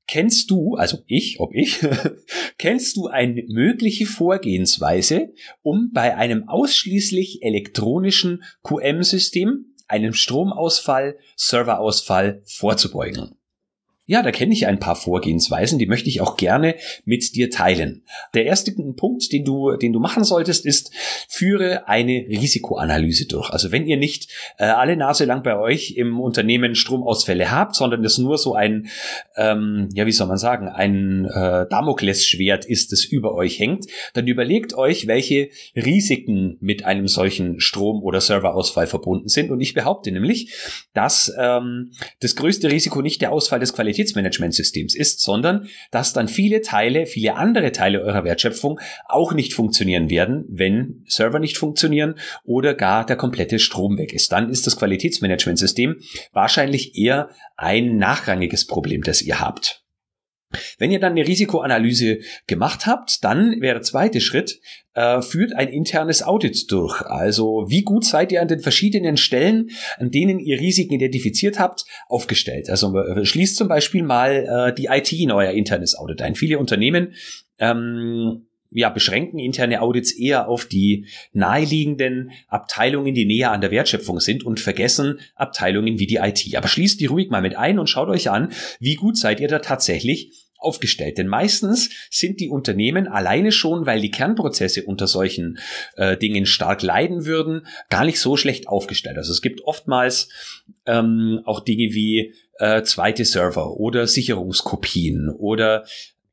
Kennst 0.07 0.51
du, 0.51 0.75
also 0.75 0.99
ich, 1.07 1.41
ob 1.41 1.55
ich, 1.55 1.81
kennst 2.59 2.97
du 2.97 3.07
eine 3.07 3.43
mögliche 3.49 4.07
Vorgehensweise, 4.07 5.33
um 5.63 5.91
bei 5.93 6.17
einem 6.17 6.49
ausschließlich 6.49 7.43
elektronischen 7.43 8.43
QM-System 8.63 9.75
einem 9.89 10.13
Stromausfall, 10.13 11.19
Serverausfall 11.37 12.43
vorzubeugen? 12.47 13.37
Ja, 14.13 14.23
da 14.23 14.31
kenne 14.31 14.53
ich 14.53 14.67
ein 14.67 14.79
paar 14.79 14.95
Vorgehensweisen, 14.95 15.79
die 15.79 15.87
möchte 15.87 16.11
ich 16.11 16.21
auch 16.21 16.37
gerne 16.37 16.75
mit 17.07 17.35
dir 17.35 17.49
teilen. 17.49 18.03
Der 18.35 18.45
erste 18.45 18.71
Punkt, 18.73 19.33
den 19.33 19.47
du, 19.47 19.75
den 19.79 19.95
du 19.95 20.01
machen 20.01 20.23
solltest, 20.23 20.67
ist, 20.67 20.93
führe 21.31 21.89
eine 21.89 22.27
Risikoanalyse 22.29 23.27
durch. 23.27 23.49
Also 23.49 23.73
wenn 23.73 23.87
ihr 23.87 23.97
nicht 23.97 24.29
äh, 24.59 24.65
alle 24.65 24.99
Nase 24.99 25.25
lang 25.25 25.43
bei 25.43 25.59
euch 25.59 25.93
im 25.97 26.21
Unternehmen 26.21 26.75
Stromausfälle 26.75 27.51
habt, 27.51 27.75
sondern 27.75 28.05
es 28.05 28.19
nur 28.19 28.37
so 28.37 28.55
ein, 28.55 28.89
ähm, 29.35 29.89
ja, 29.95 30.05
wie 30.05 30.13
soll 30.13 30.27
man 30.27 30.37
sagen, 30.37 30.69
ein 30.69 31.25
äh, 31.25 31.67
Damoklesschwert 31.71 32.67
ist, 32.67 32.93
das 32.93 33.07
über 33.07 33.35
euch 33.35 33.59
hängt, 33.59 33.87
dann 34.13 34.27
überlegt 34.27 34.75
euch, 34.75 35.07
welche 35.07 35.49
Risiken 35.75 36.59
mit 36.61 36.85
einem 36.85 37.09
solchen 37.09 37.61
Strom- 37.61 38.03
oder 38.03 38.21
Serverausfall 38.21 38.87
verbunden 38.87 39.29
sind. 39.29 39.51
Und 39.51 39.63
ich 39.63 39.73
behaupte 39.73 40.13
nämlich, 40.13 40.53
dass 40.93 41.33
ähm, 41.39 41.93
das 42.21 42.37
größte 42.37 42.71
Risiko 42.71 43.01
nicht 43.01 43.23
der 43.23 43.33
Ausfall 43.33 43.59
des 43.59 43.73
Qualitäts 43.73 44.02
Qualitätsmanagementsystems 44.03 44.95
ist, 44.95 45.21
sondern 45.21 45.69
dass 45.91 46.13
dann 46.13 46.29
viele 46.29 46.61
Teile, 46.61 47.07
viele 47.07 47.37
andere 47.37 47.73
Teile 47.73 48.03
eurer 48.03 48.25
Wertschöpfung 48.25 48.81
auch 49.07 49.33
nicht 49.33 49.55
funktionieren 49.55 50.11
werden, 50.11 50.45
wenn 50.49 51.05
Server 51.07 51.39
nicht 51.39 51.57
funktionieren 51.57 52.17
oder 52.45 52.75
gar 52.75 53.07
der 53.07 53.17
komplette 53.17 53.59
Strom 53.59 53.99
weg 53.99 54.13
ist. 54.13 54.33
Dann 54.33 54.51
ist 54.51 54.67
das 54.67 54.77
Qualitätsmanagementsystem 54.77 56.01
wahrscheinlich 56.33 56.97
eher 56.97 57.31
ein 57.57 57.97
nachrangiges 57.97 58.67
Problem, 58.67 59.03
das 59.03 59.23
ihr 59.23 59.41
habt. 59.41 59.82
Wenn 60.79 60.91
ihr 60.91 61.01
dann 61.01 61.13
eine 61.13 61.27
Risikoanalyse 61.27 62.21
gemacht 62.47 62.87
habt, 62.87 63.25
dann 63.25 63.61
wäre 63.61 63.75
der 63.75 63.83
zweite 63.83 64.21
Schritt, 64.21 64.61
äh, 64.95 65.23
führt 65.23 65.55
ein 65.55 65.69
internes 65.69 66.23
Audit 66.23 66.71
durch. 66.71 67.03
Also 67.03 67.65
wie 67.69 67.83
gut 67.83 68.05
seid 68.05 68.33
ihr 68.33 68.43
an 68.43 68.49
den 68.49 68.61
verschiedenen 68.61 69.17
Stellen, 69.17 69.71
an 69.99 70.11
denen 70.11 70.39
ihr 70.39 70.61
Risiken 70.61 70.95
identifiziert 70.95 71.59
habt, 71.59 71.85
aufgestellt. 72.09 72.69
Also 72.69 72.97
äh, 72.97 73.25
schließt 73.25 73.57
zum 73.57 73.69
Beispiel 73.69 74.03
mal 74.03 74.71
äh, 74.71 74.75
die 74.75 74.87
IT 74.87 75.13
in 75.13 75.33
euer 75.33 75.53
internes 75.53 75.97
Audit 75.97 76.23
ein. 76.23 76.35
Viele 76.35 76.59
Unternehmen 76.59 77.15
ähm, 77.59 78.47
ja, 78.75 78.89
beschränken 78.89 79.39
interne 79.39 79.83
Audits 79.83 80.13
eher 80.13 80.49
auf 80.49 80.65
die 80.67 81.07
naheliegenden 81.33 82.31
Abteilungen, 82.49 83.15
die 83.15 83.27
näher 83.27 83.53
an 83.53 83.61
der 83.61 83.71
Wertschöpfung 83.71 84.21
sind 84.21 84.45
und 84.45 84.61
vergessen 84.61 85.21
Abteilungen 85.35 85.99
wie 85.99 86.07
die 86.07 86.17
IT. 86.17 86.57
Aber 86.57 86.69
schließt 86.69 87.01
die 87.01 87.07
ruhig 87.07 87.31
mal 87.31 87.43
mit 87.43 87.57
ein 87.57 87.79
und 87.79 87.89
schaut 87.89 88.09
euch 88.09 88.31
an, 88.31 88.53
wie 88.81 88.95
gut 88.95 89.17
seid 89.17 89.41
ihr 89.41 89.49
da 89.49 89.59
tatsächlich 89.59 90.42
aufgestellt. 90.63 91.19
Denn 91.19 91.29
meistens 91.29 91.91
sind 92.11 92.41
die 92.41 92.49
Unternehmen 92.49 93.07
alleine 93.07 93.53
schon, 93.53 93.87
weil 93.87 94.01
die 94.01 94.11
Kernprozesse 94.11 94.85
unter 94.85 95.07
solchen 95.07 95.59
äh, 95.97 96.17
Dingen 96.17 96.47
stark 96.47 96.83
leiden 96.83 97.27
würden, 97.27 97.67
gar 97.91 98.05
nicht 98.05 98.21
so 98.21 98.37
schlecht 98.37 98.69
aufgestellt. 98.69 99.17
Also 99.17 99.33
es 99.33 99.43
gibt 99.43 99.63
oftmals 99.63 100.29
ähm, 100.87 101.41
auch 101.45 101.61
Dinge 101.61 101.93
wie 101.93 102.35
äh, 102.59 102.83
zweite 102.83 103.25
Server 103.25 103.77
oder 103.79 104.07
Sicherungskopien 104.07 105.29
oder 105.29 105.85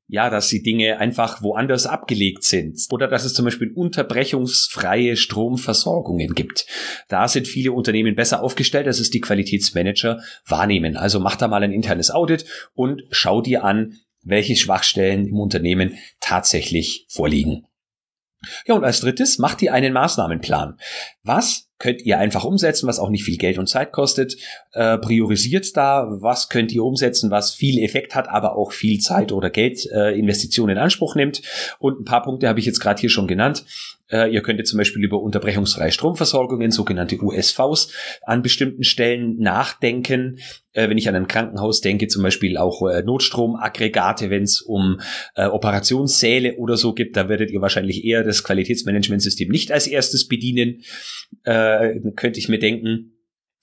ja, 0.09 0.31
dass 0.31 0.49
die 0.49 0.63
Dinge 0.63 0.97
einfach 0.97 1.43
woanders 1.43 1.85
abgelegt 1.85 2.43
sind 2.43 2.79
oder 2.89 3.07
dass 3.07 3.25
es 3.25 3.35
zum 3.35 3.45
Beispiel 3.45 3.71
unterbrechungsfreie 3.71 5.15
Stromversorgungen 5.15 6.33
gibt. 6.33 6.65
Da 7.07 7.27
sind 7.27 7.47
viele 7.47 7.71
Unternehmen 7.71 8.15
besser 8.15 8.41
aufgestellt, 8.41 8.87
als 8.87 8.99
es 8.99 9.11
die 9.11 9.21
Qualitätsmanager 9.21 10.19
wahrnehmen. 10.47 10.97
Also 10.97 11.19
mach 11.19 11.35
da 11.35 11.47
mal 11.47 11.63
ein 11.63 11.71
internes 11.71 12.09
Audit 12.09 12.45
und 12.73 13.03
schau 13.11 13.41
dir 13.41 13.63
an, 13.63 13.97
welche 14.21 14.55
Schwachstellen 14.55 15.27
im 15.27 15.39
Unternehmen 15.39 15.97
tatsächlich 16.19 17.05
vorliegen. 17.09 17.65
Ja, 18.65 18.75
und 18.75 18.83
als 18.83 19.01
drittes 19.01 19.37
macht 19.37 19.61
ihr 19.61 19.73
einen 19.73 19.93
Maßnahmenplan. 19.93 20.77
Was 21.23 21.69
könnt 21.79 22.01
ihr 22.01 22.19
einfach 22.19 22.43
umsetzen, 22.43 22.87
was 22.87 22.99
auch 22.99 23.09
nicht 23.09 23.23
viel 23.23 23.37
Geld 23.37 23.57
und 23.57 23.67
Zeit 23.67 23.93
kostet. 23.93 24.35
Äh, 24.73 24.97
priorisiert 24.97 25.75
da, 25.75 26.05
was 26.09 26.49
könnt 26.49 26.71
ihr 26.73 26.83
umsetzen, 26.83 27.31
was 27.31 27.53
viel 27.53 27.81
Effekt 27.81 28.15
hat, 28.15 28.27
aber 28.27 28.55
auch 28.57 28.73
viel 28.73 28.99
Zeit 28.99 29.31
oder 29.31 29.49
Geld 29.49 29.87
äh, 29.91 30.11
in 30.11 30.29
Anspruch 30.77 31.15
nimmt. 31.15 31.41
Und 31.79 32.01
ein 32.01 32.05
paar 32.05 32.21
Punkte 32.21 32.47
habe 32.47 32.59
ich 32.59 32.65
jetzt 32.65 32.81
gerade 32.81 32.99
hier 32.99 33.09
schon 33.09 33.27
genannt. 33.27 33.65
Äh, 34.11 34.33
ihr 34.33 34.41
könnt 34.41 34.59
jetzt 34.59 34.69
zum 34.69 34.77
Beispiel 34.77 35.03
über 35.03 35.21
unterbrechungsfreie 35.21 35.91
Stromversorgungen, 35.91 36.71
sogenannte 36.71 37.17
USVs, 37.21 37.93
an 38.23 38.41
bestimmten 38.41 38.83
Stellen 38.83 39.37
nachdenken. 39.37 40.39
Äh, 40.73 40.89
wenn 40.89 40.97
ich 40.97 41.07
an 41.07 41.15
ein 41.15 41.27
Krankenhaus 41.27 41.81
denke, 41.81 42.07
zum 42.07 42.23
Beispiel 42.23 42.57
auch 42.57 42.87
äh, 42.87 43.03
Notstromaggregate, 43.03 44.29
wenn 44.29 44.43
es 44.43 44.61
um 44.61 44.99
Operationssäle 45.35 46.55
oder 46.57 46.77
so 46.77 46.93
gibt, 46.93 47.15
da 47.15 47.29
werdet 47.29 47.51
ihr 47.51 47.61
wahrscheinlich 47.61 48.03
eher 48.03 48.23
das 48.23 48.43
Qualitätsmanagementsystem 48.43 49.49
nicht 49.49 49.71
als 49.71 49.87
erstes 49.87 50.27
bedienen. 50.27 50.83
Könnte 51.43 52.39
ich 52.39 52.49
mir 52.49 52.59
denken. 52.59 53.18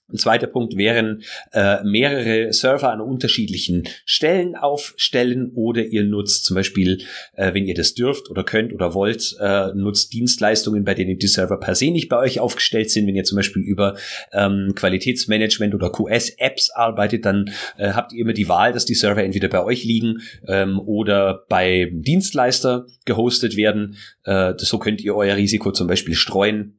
Ein 0.09 0.17
zweiter 0.17 0.47
Punkt 0.47 0.77
wären 0.77 1.23
äh, 1.51 1.83
mehrere 1.83 2.53
Server 2.53 2.93
an 2.93 3.01
unterschiedlichen 3.01 3.89
Stellen 4.05 4.55
aufstellen 4.55 5.51
oder 5.53 5.83
ihr 5.83 6.05
nutzt 6.05 6.45
zum 6.45 6.55
Beispiel, 6.55 6.99
äh, 7.33 7.53
wenn 7.53 7.65
ihr 7.65 7.75
das 7.75 7.93
dürft 7.93 8.29
oder 8.29 8.45
könnt 8.45 8.71
oder 8.71 8.93
wollt, 8.93 9.35
äh, 9.41 9.73
nutzt 9.73 10.13
Dienstleistungen, 10.13 10.85
bei 10.85 10.93
denen 10.93 11.19
die 11.19 11.27
Server 11.27 11.59
per 11.59 11.75
se 11.75 11.91
nicht 11.91 12.07
bei 12.07 12.17
euch 12.17 12.39
aufgestellt 12.39 12.89
sind. 12.89 13.05
Wenn 13.05 13.17
ihr 13.17 13.25
zum 13.25 13.35
Beispiel 13.35 13.61
über 13.63 13.97
ähm, 14.31 14.71
Qualitätsmanagement 14.75 15.75
oder 15.75 15.91
QS-Apps 15.91 16.69
arbeitet, 16.69 17.25
dann 17.25 17.51
äh, 17.77 17.89
habt 17.89 18.13
ihr 18.13 18.21
immer 18.21 18.33
die 18.33 18.47
Wahl, 18.47 18.71
dass 18.71 18.85
die 18.85 18.95
Server 18.95 19.21
entweder 19.21 19.49
bei 19.49 19.61
euch 19.61 19.83
liegen 19.83 20.21
ähm, 20.47 20.79
oder 20.79 21.43
bei 21.49 21.91
Dienstleister 21.91 22.85
gehostet 23.03 23.57
werden. 23.57 23.97
Äh, 24.23 24.53
so 24.55 24.79
könnt 24.79 25.01
ihr 25.01 25.17
euer 25.17 25.35
Risiko 25.35 25.73
zum 25.73 25.87
Beispiel 25.87 26.15
streuen 26.15 26.76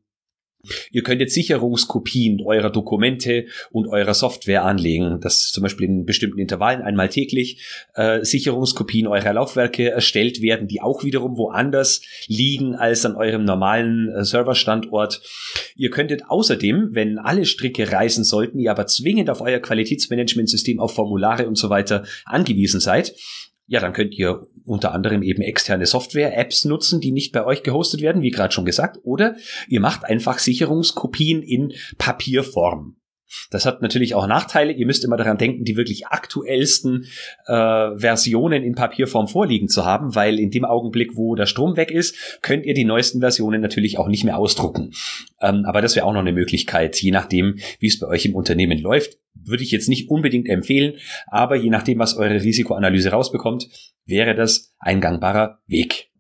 Ihr 0.91 1.03
könnt 1.03 1.21
jetzt 1.21 1.35
Sicherungskopien 1.35 2.41
eurer 2.45 2.71
Dokumente 2.71 3.47
und 3.71 3.87
eurer 3.87 4.15
Software 4.15 4.65
anlegen, 4.65 5.21
dass 5.21 5.51
zum 5.51 5.63
Beispiel 5.63 5.87
in 5.87 6.05
bestimmten 6.05 6.39
Intervallen 6.39 6.83
einmal 6.83 7.09
täglich 7.09 7.63
äh, 7.95 8.25
Sicherungskopien 8.25 9.07
eurer 9.07 9.33
Laufwerke 9.33 9.91
erstellt 9.91 10.43
werden, 10.43 10.67
die 10.67 10.81
auch 10.81 11.05
wiederum 11.05 11.37
woanders 11.37 12.03
liegen 12.27 12.75
als 12.75 13.07
an 13.07 13.15
eurem 13.15 13.45
normalen 13.45 14.09
äh, 14.11 14.25
Serverstandort. 14.25 15.23
Ihr 15.77 15.91
könntet 15.91 16.23
außerdem, 16.29 16.91
wenn 16.93 17.19
alle 17.19 17.45
Stricke 17.45 17.93
reisen 17.93 18.25
sollten, 18.25 18.59
ihr 18.59 18.73
aber 18.73 18.87
zwingend 18.87 19.31
auf 19.31 19.41
euer 19.41 19.61
Qualitätsmanagementsystem, 19.61 20.81
auf 20.81 20.93
Formulare 20.93 21.47
und 21.47 21.57
so 21.57 21.71
weiter 21.71 22.05
angewiesen 22.25 22.81
seid, 22.81 23.15
ja, 23.69 23.81
dann 23.81 23.93
könnt 23.93 24.15
ihr 24.19 24.47
unter 24.69 24.93
anderem 24.93 25.23
eben 25.23 25.43
externe 25.43 25.87
Software-Apps 25.87 26.65
nutzen, 26.65 27.01
die 27.01 27.13
nicht 27.13 27.33
bei 27.33 27.45
euch 27.45 27.63
gehostet 27.63 28.01
werden, 28.01 28.23
wie 28.23 28.31
gerade 28.31 28.53
schon 28.53 28.65
gesagt, 28.65 28.99
oder 29.03 29.37
ihr 29.69 29.81
macht 29.81 30.05
einfach 30.05 30.39
Sicherungskopien 30.39 31.43
in 31.43 31.73
Papierform. 31.97 32.97
Das 33.51 33.67
hat 33.67 33.83
natürlich 33.83 34.15
auch 34.15 34.27
Nachteile. 34.27 34.73
Ihr 34.73 34.87
müsst 34.87 35.05
immer 35.05 35.17
daran 35.17 35.39
denken, 35.39 35.65
die 35.65 35.77
wirklich 35.77 36.07
aktuellsten 36.09 37.07
äh, 37.47 37.91
Versionen 37.97 38.63
in 38.63 38.75
Papierform 38.75 39.29
vorliegen 39.29 39.69
zu 39.69 39.85
haben, 39.85 40.15
weil 40.15 40.39
in 40.39 40.51
dem 40.51 40.65
Augenblick, 40.65 41.17
wo 41.17 41.35
der 41.35 41.47
Strom 41.47 41.77
weg 41.77 41.91
ist, 41.91 42.41
könnt 42.43 42.67
ihr 42.67 42.75
die 42.75 42.85
neuesten 42.85 43.21
Versionen 43.21 43.61
natürlich 43.61 43.99
auch 43.99 44.09
nicht 44.09 44.25
mehr 44.25 44.39
ausdrucken. 44.39 44.93
Ähm, 45.41 45.65
aber 45.67 45.83
das 45.83 45.97
wäre 45.97 46.07
auch 46.07 46.13
noch 46.13 46.21
eine 46.21 46.33
Möglichkeit, 46.33 47.01
je 47.01 47.11
nachdem, 47.11 47.59
wie 47.81 47.87
es 47.87 47.99
bei 47.99 48.07
euch 48.07 48.25
im 48.25 48.35
Unternehmen 48.35 48.79
läuft. 48.79 49.19
Würde 49.35 49.63
ich 49.63 49.71
jetzt 49.71 49.89
nicht 49.89 50.11
unbedingt 50.11 50.49
empfehlen, 50.49 50.95
aber 51.27 51.57
je 51.57 51.71
nachdem, 51.71 51.99
was 51.99 52.17
eure 52.17 52.43
Risikoanalyse 52.43 53.11
rausbekommt, 53.11 53.69
wäre 54.05 54.35
das 54.35 54.75
ein 54.79 55.01
gangbarer 55.01 55.61
Weg. 55.67 56.11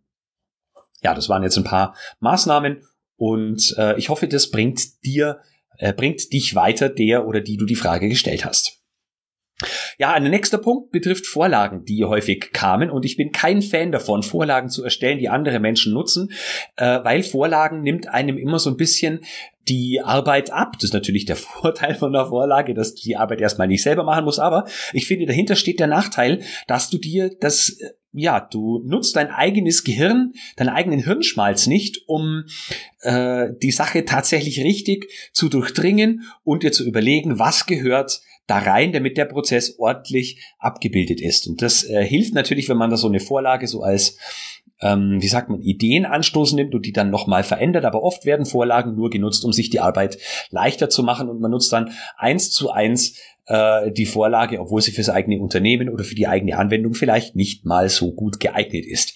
Ja, 1.02 1.14
das 1.14 1.28
waren 1.28 1.42
jetzt 1.42 1.56
ein 1.56 1.64
paar 1.64 1.94
Maßnahmen 2.20 2.82
und 3.16 3.74
äh, 3.76 3.98
ich 3.98 4.08
hoffe, 4.08 4.28
das 4.28 4.50
bringt 4.50 5.04
dir 5.04 5.40
äh, 5.78 5.92
bringt 5.92 6.32
dich 6.32 6.54
weiter, 6.54 6.88
der 6.88 7.26
oder 7.26 7.40
die 7.40 7.56
du 7.56 7.66
die 7.66 7.76
Frage 7.76 8.08
gestellt 8.08 8.44
hast. 8.44 8.78
Ja, 9.98 10.12
ein 10.12 10.22
nächster 10.22 10.58
Punkt 10.58 10.92
betrifft 10.92 11.26
Vorlagen, 11.26 11.84
die 11.84 12.04
häufig 12.04 12.52
kamen 12.52 12.90
und 12.90 13.04
ich 13.04 13.16
bin 13.16 13.32
kein 13.32 13.60
Fan 13.60 13.90
davon, 13.90 14.22
Vorlagen 14.22 14.68
zu 14.68 14.84
erstellen, 14.84 15.18
die 15.18 15.28
andere 15.28 15.58
Menschen 15.58 15.92
nutzen, 15.92 16.30
äh, 16.76 17.00
weil 17.02 17.24
Vorlagen 17.24 17.82
nimmt 17.82 18.08
einem 18.08 18.38
immer 18.38 18.60
so 18.60 18.70
ein 18.70 18.76
bisschen 18.76 19.24
die 19.68 20.00
Arbeit 20.00 20.50
ab. 20.52 20.74
Das 20.74 20.84
ist 20.84 20.94
natürlich 20.94 21.24
der 21.24 21.36
Vorteil 21.36 21.96
von 21.96 22.12
der 22.12 22.26
Vorlage, 22.26 22.72
dass 22.72 22.94
du 22.94 23.02
die 23.02 23.16
Arbeit 23.16 23.40
erstmal 23.40 23.66
nicht 23.66 23.82
selber 23.82 24.04
machen 24.04 24.24
musst, 24.24 24.38
aber 24.38 24.64
ich 24.92 25.08
finde, 25.08 25.26
dahinter 25.26 25.56
steht 25.56 25.80
der 25.80 25.88
Nachteil, 25.88 26.42
dass 26.68 26.88
du 26.90 26.98
dir 26.98 27.30
das 27.40 27.70
äh, 27.80 27.90
ja, 28.18 28.40
du 28.40 28.82
nutzt 28.84 29.16
dein 29.16 29.30
eigenes 29.30 29.84
Gehirn, 29.84 30.32
deinen 30.56 30.70
eigenen 30.70 31.02
Hirnschmalz 31.02 31.66
nicht, 31.66 32.02
um 32.06 32.44
äh, 33.00 33.48
die 33.62 33.70
Sache 33.70 34.04
tatsächlich 34.04 34.60
richtig 34.60 35.10
zu 35.32 35.48
durchdringen 35.48 36.24
und 36.44 36.62
dir 36.62 36.72
zu 36.72 36.84
überlegen, 36.84 37.38
was 37.38 37.66
gehört 37.66 38.20
da 38.46 38.58
rein, 38.58 38.92
damit 38.92 39.16
der 39.18 39.26
Prozess 39.26 39.78
ordentlich 39.78 40.42
abgebildet 40.58 41.20
ist. 41.20 41.46
Und 41.46 41.60
das 41.60 41.84
äh, 41.84 42.04
hilft 42.04 42.34
natürlich, 42.34 42.68
wenn 42.68 42.78
man 42.78 42.90
da 42.90 42.96
so 42.96 43.08
eine 43.08 43.20
Vorlage 43.20 43.68
so 43.68 43.82
als 43.82 44.16
ähm, 44.80 45.18
wie 45.20 45.28
sagt 45.28 45.48
man, 45.48 45.60
Ideenanstoß 45.60 46.52
nimmt 46.52 46.74
und 46.74 46.86
die 46.86 46.92
dann 46.92 47.10
nochmal 47.10 47.42
verändert. 47.42 47.84
Aber 47.84 48.02
oft 48.02 48.24
werden 48.24 48.46
Vorlagen 48.46 48.94
nur 48.94 49.10
genutzt, 49.10 49.44
um 49.44 49.52
sich 49.52 49.70
die 49.70 49.80
Arbeit 49.80 50.18
leichter 50.50 50.88
zu 50.88 51.02
machen 51.02 51.28
und 51.28 51.40
man 51.40 51.50
nutzt 51.50 51.72
dann 51.72 51.92
eins 52.16 52.50
zu 52.50 52.70
eins 52.70 53.14
äh, 53.48 53.90
die 53.90 54.06
Vorlage, 54.06 54.60
obwohl 54.60 54.80
sie 54.80 54.92
fürs 54.92 55.08
eigene 55.08 55.40
Unternehmen 55.40 55.88
oder 55.88 56.04
für 56.04 56.14
die 56.14 56.28
eigene 56.28 56.56
Anwendung 56.56 56.94
vielleicht 56.94 57.34
nicht 57.34 57.64
mal 57.64 57.88
so 57.88 58.12
gut 58.12 58.40
geeignet 58.40 58.86
ist. 58.86 59.14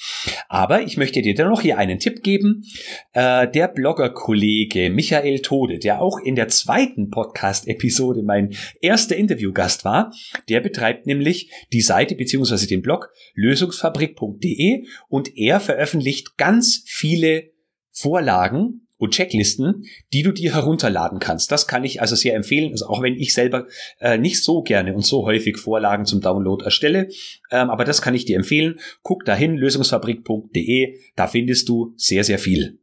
Aber 0.48 0.82
ich 0.82 0.96
möchte 0.96 1.22
dir 1.22 1.34
dennoch 1.34 1.60
hier 1.60 1.78
einen 1.78 1.98
Tipp 1.98 2.22
geben. 2.22 2.64
Äh, 3.12 3.48
der 3.48 3.68
Blogger-Kollege 3.68 4.90
Michael 4.90 5.40
Tode, 5.40 5.78
der 5.78 6.00
auch 6.00 6.18
in 6.18 6.34
der 6.34 6.48
zweiten 6.48 7.10
Podcast-Episode 7.10 8.22
mein 8.22 8.54
erster 8.80 9.16
Interviewgast 9.16 9.84
war, 9.84 10.12
der 10.48 10.60
betreibt 10.60 11.06
nämlich 11.06 11.50
die 11.72 11.82
Seite 11.82 12.14
beziehungsweise 12.14 12.66
den 12.66 12.82
Blog 12.82 13.10
lösungsfabrik.de 13.34 14.84
und 15.08 15.36
er 15.36 15.60
veröffentlicht 15.60 16.36
ganz 16.36 16.84
viele 16.86 17.50
Vorlagen 17.90 18.81
und 19.02 19.10
Checklisten, 19.10 19.84
die 20.12 20.22
du 20.22 20.30
dir 20.30 20.54
herunterladen 20.54 21.18
kannst. 21.18 21.50
Das 21.50 21.66
kann 21.66 21.82
ich 21.82 22.00
also 22.00 22.14
sehr 22.14 22.36
empfehlen, 22.36 22.70
also 22.70 22.86
auch 22.86 23.02
wenn 23.02 23.16
ich 23.16 23.34
selber 23.34 23.66
äh, 23.98 24.16
nicht 24.16 24.44
so 24.44 24.62
gerne 24.62 24.94
und 24.94 25.04
so 25.04 25.26
häufig 25.26 25.56
Vorlagen 25.56 26.04
zum 26.04 26.20
Download 26.20 26.64
erstelle, 26.64 27.08
ähm, 27.50 27.68
aber 27.68 27.84
das 27.84 28.00
kann 28.00 28.14
ich 28.14 28.26
dir 28.26 28.36
empfehlen. 28.36 28.78
Guck 29.02 29.24
dahin, 29.24 29.56
lösungsfabrik.de, 29.56 31.00
da 31.16 31.26
findest 31.26 31.68
du 31.68 31.94
sehr, 31.96 32.22
sehr 32.22 32.38
viel. 32.38 32.81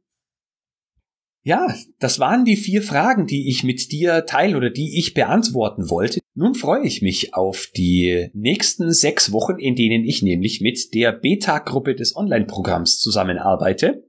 Ja, 1.43 1.73
das 1.99 2.19
waren 2.19 2.43
die 2.43 2.57
vier 2.57 2.83
Fragen, 2.83 3.25
die 3.25 3.49
ich 3.49 3.63
mit 3.63 3.91
dir 3.91 4.25
teilen 4.25 4.55
oder 4.55 4.69
die 4.69 4.99
ich 4.99 5.13
beantworten 5.13 5.89
wollte. 5.89 6.19
Nun 6.35 6.53
freue 6.55 6.85
ich 6.85 7.01
mich 7.01 7.33
auf 7.33 7.67
die 7.75 8.29
nächsten 8.33 8.93
sechs 8.93 9.31
Wochen, 9.31 9.57
in 9.57 9.75
denen 9.75 10.05
ich 10.05 10.21
nämlich 10.21 10.61
mit 10.61 10.93
der 10.93 11.11
Beta-Gruppe 11.11 11.95
des 11.95 12.15
Online-Programms 12.15 12.99
zusammenarbeite. 12.99 14.05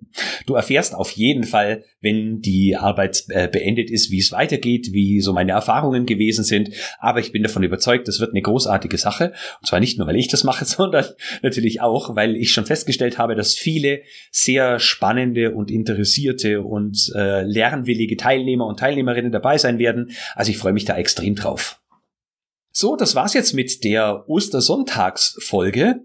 Du 0.46 0.54
erfährst 0.54 0.94
auf 0.94 1.10
jeden 1.12 1.44
Fall, 1.44 1.84
wenn 2.00 2.40
die 2.40 2.76
Arbeit 2.76 3.24
äh, 3.28 3.48
beendet 3.48 3.90
ist, 3.90 4.10
wie 4.10 4.18
es 4.18 4.32
weitergeht, 4.32 4.92
wie 4.92 5.20
so 5.20 5.32
meine 5.32 5.52
Erfahrungen 5.52 6.06
gewesen 6.06 6.44
sind. 6.44 6.70
Aber 6.98 7.20
ich 7.20 7.32
bin 7.32 7.42
davon 7.42 7.62
überzeugt, 7.62 8.06
das 8.06 8.20
wird 8.20 8.30
eine 8.30 8.42
großartige 8.42 8.98
Sache. 8.98 9.32
Und 9.60 9.66
zwar 9.66 9.80
nicht 9.80 9.98
nur, 9.98 10.06
weil 10.06 10.16
ich 10.16 10.28
das 10.28 10.44
mache, 10.44 10.64
sondern 10.66 11.06
natürlich 11.42 11.80
auch, 11.80 12.14
weil 12.16 12.36
ich 12.36 12.52
schon 12.52 12.66
festgestellt 12.66 13.18
habe, 13.18 13.34
dass 13.34 13.54
viele 13.54 14.02
sehr 14.30 14.78
spannende 14.78 15.52
und 15.52 15.70
interessierte 15.70 16.62
und 16.62 17.12
äh, 17.20 17.42
lernwillige 17.42 18.16
Teilnehmer 18.16 18.66
und 18.66 18.78
Teilnehmerinnen 18.78 19.32
dabei 19.32 19.58
sein 19.58 19.78
werden. 19.78 20.12
Also 20.34 20.50
ich 20.50 20.58
freue 20.58 20.72
mich 20.72 20.84
da 20.84 20.96
extrem 20.96 21.34
drauf. 21.34 21.80
So, 22.72 22.96
das 22.96 23.14
war's 23.14 23.34
jetzt 23.34 23.52
mit 23.52 23.84
der 23.84 24.28
Ostersonntagsfolge. 24.28 26.04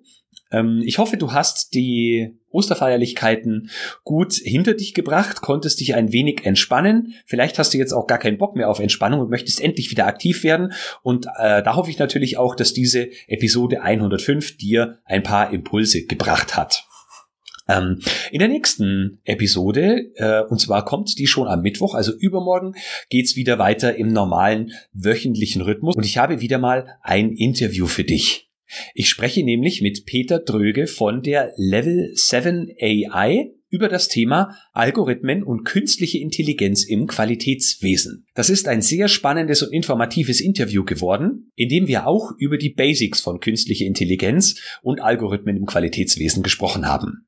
Ähm, 0.51 0.81
ich 0.85 0.97
hoffe, 0.97 1.17
du 1.17 1.31
hast 1.31 1.73
die 1.73 2.39
Osterfeierlichkeiten 2.49 3.69
gut 4.03 4.33
hinter 4.33 4.73
dich 4.73 4.93
gebracht, 4.93 5.41
konntest 5.41 5.79
dich 5.79 5.93
ein 5.95 6.11
wenig 6.11 6.45
entspannen. 6.45 7.13
Vielleicht 7.25 7.59
hast 7.59 7.73
du 7.73 7.77
jetzt 7.77 7.93
auch 7.93 8.07
gar 8.07 8.17
keinen 8.17 8.37
Bock 8.37 8.55
mehr 8.55 8.69
auf 8.69 8.79
Entspannung 8.79 9.19
und 9.19 9.29
möchtest 9.29 9.61
endlich 9.61 9.91
wieder 9.91 10.07
aktiv 10.07 10.43
werden. 10.43 10.73
Und 11.03 11.27
äh, 11.37 11.61
da 11.61 11.75
hoffe 11.75 11.91
ich 11.91 11.99
natürlich 11.99 12.37
auch, 12.37 12.55
dass 12.55 12.73
diese 12.73 13.09
Episode 13.27 13.81
105 13.81 14.57
dir 14.57 14.99
ein 15.05 15.23
paar 15.23 15.51
Impulse 15.51 16.05
gebracht 16.05 16.55
hat. 16.55 16.87
Ähm, 17.67 17.99
in 18.31 18.39
der 18.39 18.47
nächsten 18.47 19.19
Episode, 19.23 20.11
äh, 20.15 20.43
und 20.49 20.59
zwar 20.59 20.85
kommt 20.85 21.17
die 21.17 21.27
schon 21.27 21.47
am 21.47 21.61
Mittwoch, 21.61 21.95
also 21.95 22.13
übermorgen, 22.13 22.75
geht's 23.09 23.35
wieder 23.35 23.57
weiter 23.57 23.95
im 23.95 24.07
normalen 24.09 24.71
wöchentlichen 24.93 25.61
Rhythmus. 25.61 25.95
Und 25.95 26.05
ich 26.05 26.17
habe 26.17 26.41
wieder 26.41 26.57
mal 26.59 26.97
ein 27.01 27.31
Interview 27.31 27.87
für 27.87 28.03
dich. 28.03 28.49
Ich 28.93 29.09
spreche 29.09 29.43
nämlich 29.43 29.81
mit 29.81 30.05
Peter 30.05 30.39
Dröge 30.39 30.87
von 30.87 31.21
der 31.21 31.53
Level 31.55 32.11
7 32.15 32.71
AI 32.81 33.51
über 33.69 33.89
das 33.89 34.07
Thema 34.07 34.57
Algorithmen 34.73 35.43
und 35.43 35.65
künstliche 35.65 36.19
Intelligenz 36.19 36.83
im 36.83 37.07
Qualitätswesen. 37.07 38.25
Das 38.33 38.49
ist 38.49 38.67
ein 38.67 38.81
sehr 38.81 39.07
spannendes 39.07 39.63
und 39.63 39.73
informatives 39.73 40.39
Interview 40.39 40.83
geworden, 40.85 41.51
in 41.55 41.69
dem 41.69 41.87
wir 41.87 42.07
auch 42.07 42.31
über 42.37 42.57
die 42.57 42.69
Basics 42.69 43.21
von 43.21 43.39
künstlicher 43.39 43.85
Intelligenz 43.85 44.55
und 44.81 45.01
Algorithmen 45.01 45.57
im 45.57 45.65
Qualitätswesen 45.65 46.41
gesprochen 46.41 46.87
haben. 46.87 47.27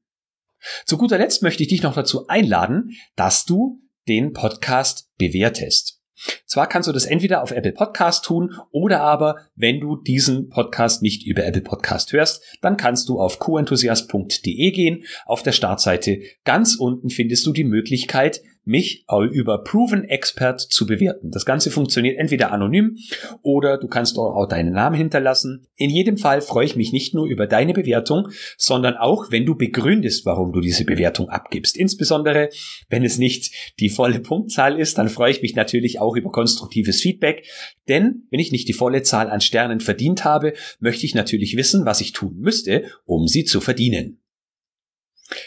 Zu 0.86 0.98
guter 0.98 1.17
Letzt 1.17 1.43
möchte 1.43 1.63
ich 1.63 1.70
dich 1.70 1.84
noch 1.84 1.96
dazu 1.96 2.28
einladen, 2.28 2.91
dass 3.15 3.46
du 3.46 3.82
den 4.08 4.34
Podcast 4.34 5.10
bewertest. 5.17 5.98
Zwar 6.46 6.67
kannst 6.67 6.88
du 6.88 6.93
das 6.93 7.06
entweder 7.06 7.43
auf 7.43 7.52
Apple 7.52 7.74
Podcast 7.74 8.26
tun 8.26 8.56
oder 8.72 9.02
aber, 9.02 9.38
wenn 9.56 9.80
du 9.80 9.98
diesen 9.98 10.50
Podcast 10.50 11.04
nicht 11.04 11.26
über 11.28 11.46
Apple 11.46 11.62
Podcast 11.62 12.12
hörst, 12.12 12.43
dann 12.62 12.76
kannst 12.76 13.08
du 13.10 13.20
auf 13.20 13.39
qenthusiast.de 13.39 14.72
gehen. 14.72 15.04
Auf 15.26 15.43
der 15.43 15.52
Startseite 15.52 16.22
ganz 16.43 16.76
unten 16.76 17.10
findest 17.10 17.46
du 17.46 17.54
die 17.54 17.63
Möglichkeit, 17.63 18.41
mich 18.67 19.06
über 19.32 19.63
Proven 19.63 20.03
Expert 20.03 20.62
zu 20.62 20.86
bewerten. 20.86 21.32
Das 21.32 21.45
Ganze 21.45 21.71
funktioniert 21.71 22.17
entweder 22.17 22.51
anonym 22.51 22.97
oder 23.41 23.77
du 23.77 23.88
kannst 23.88 24.17
auch 24.17 24.47
deinen 24.47 24.73
Namen 24.73 24.95
hinterlassen. 24.95 25.67
In 25.75 25.89
jedem 25.89 26.17
Fall 26.17 26.41
freue 26.41 26.65
ich 26.65 26.75
mich 26.75 26.91
nicht 26.91 27.13
nur 27.13 27.25
über 27.25 27.47
deine 27.47 27.73
Bewertung, 27.73 28.30
sondern 28.58 28.95
auch, 28.95 29.32
wenn 29.32 29.45
du 29.45 29.56
begründest, 29.56 30.25
warum 30.25 30.51
du 30.51 30.60
diese 30.60 30.86
Bewertung 30.86 31.30
abgibst. 31.30 31.77
Insbesondere, 31.77 32.49
wenn 32.89 33.03
es 33.03 33.17
nicht 33.17 33.53
die 33.80 33.89
volle 33.89 34.19
Punktzahl 34.19 34.80
ist, 34.80 34.97
dann 34.97 35.10
freue 35.10 35.32
ich 35.32 35.41
mich 35.41 35.56
natürlich 35.56 35.99
auch 35.99 36.15
über 36.15 36.32
konstruktives 36.32 37.01
Feedback. 37.01 37.45
Denn 37.88 38.27
wenn 38.30 38.39
ich 38.39 38.51
nicht 38.51 38.67
die 38.67 38.73
volle 38.73 39.01
Zahl 39.03 39.30
an 39.30 39.41
Sternen 39.41 39.80
verdient 39.80 40.25
habe, 40.25 40.53
möchte 40.80 41.06
ich 41.06 41.15
natürlich 41.15 41.56
wissen, 41.56 41.86
was 41.86 42.01
ich 42.01 42.12
tun 42.12 42.36
müsste, 42.38 42.84
um 43.06 43.27
sie 43.27 43.45
zu 43.45 43.62
verdienen. 43.62 44.19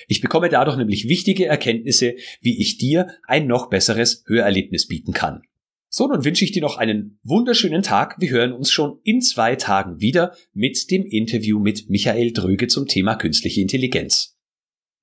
Ich 0.08 0.20
bekomme 0.20 0.48
dadurch 0.48 0.76
nämlich 0.76 1.08
wichtige 1.08 1.46
Erkenntnisse, 1.46 2.16
wie 2.40 2.60
ich 2.60 2.78
dir 2.78 3.08
ein 3.26 3.46
noch 3.46 3.70
besseres 3.70 4.24
Hörerlebnis 4.26 4.86
bieten 4.86 5.12
kann. 5.12 5.42
So, 5.92 6.06
nun 6.06 6.24
wünsche 6.24 6.44
ich 6.44 6.52
dir 6.52 6.62
noch 6.62 6.76
einen 6.76 7.18
wunderschönen 7.24 7.82
Tag. 7.82 8.14
Wir 8.20 8.30
hören 8.30 8.52
uns 8.52 8.70
schon 8.70 9.00
in 9.02 9.20
zwei 9.20 9.56
Tagen 9.56 10.00
wieder 10.00 10.36
mit 10.52 10.90
dem 10.90 11.04
Interview 11.04 11.58
mit 11.58 11.90
Michael 11.90 12.32
Dröge 12.32 12.68
zum 12.68 12.86
Thema 12.86 13.16
künstliche 13.16 13.60
Intelligenz. 13.60 14.38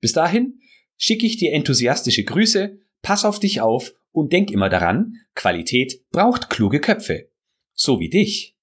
Bis 0.00 0.14
dahin 0.14 0.60
schicke 0.96 1.26
ich 1.26 1.36
dir 1.36 1.52
enthusiastische 1.52 2.24
Grüße, 2.24 2.78
pass 3.02 3.26
auf 3.26 3.38
dich 3.38 3.60
auf 3.60 3.92
und 4.12 4.32
denk 4.32 4.50
immer 4.50 4.70
daran, 4.70 5.14
Qualität 5.34 6.00
braucht 6.10 6.48
kluge 6.48 6.80
Köpfe. 6.80 7.30
So 7.74 8.00
wie 8.00 8.08
dich. 8.08 8.57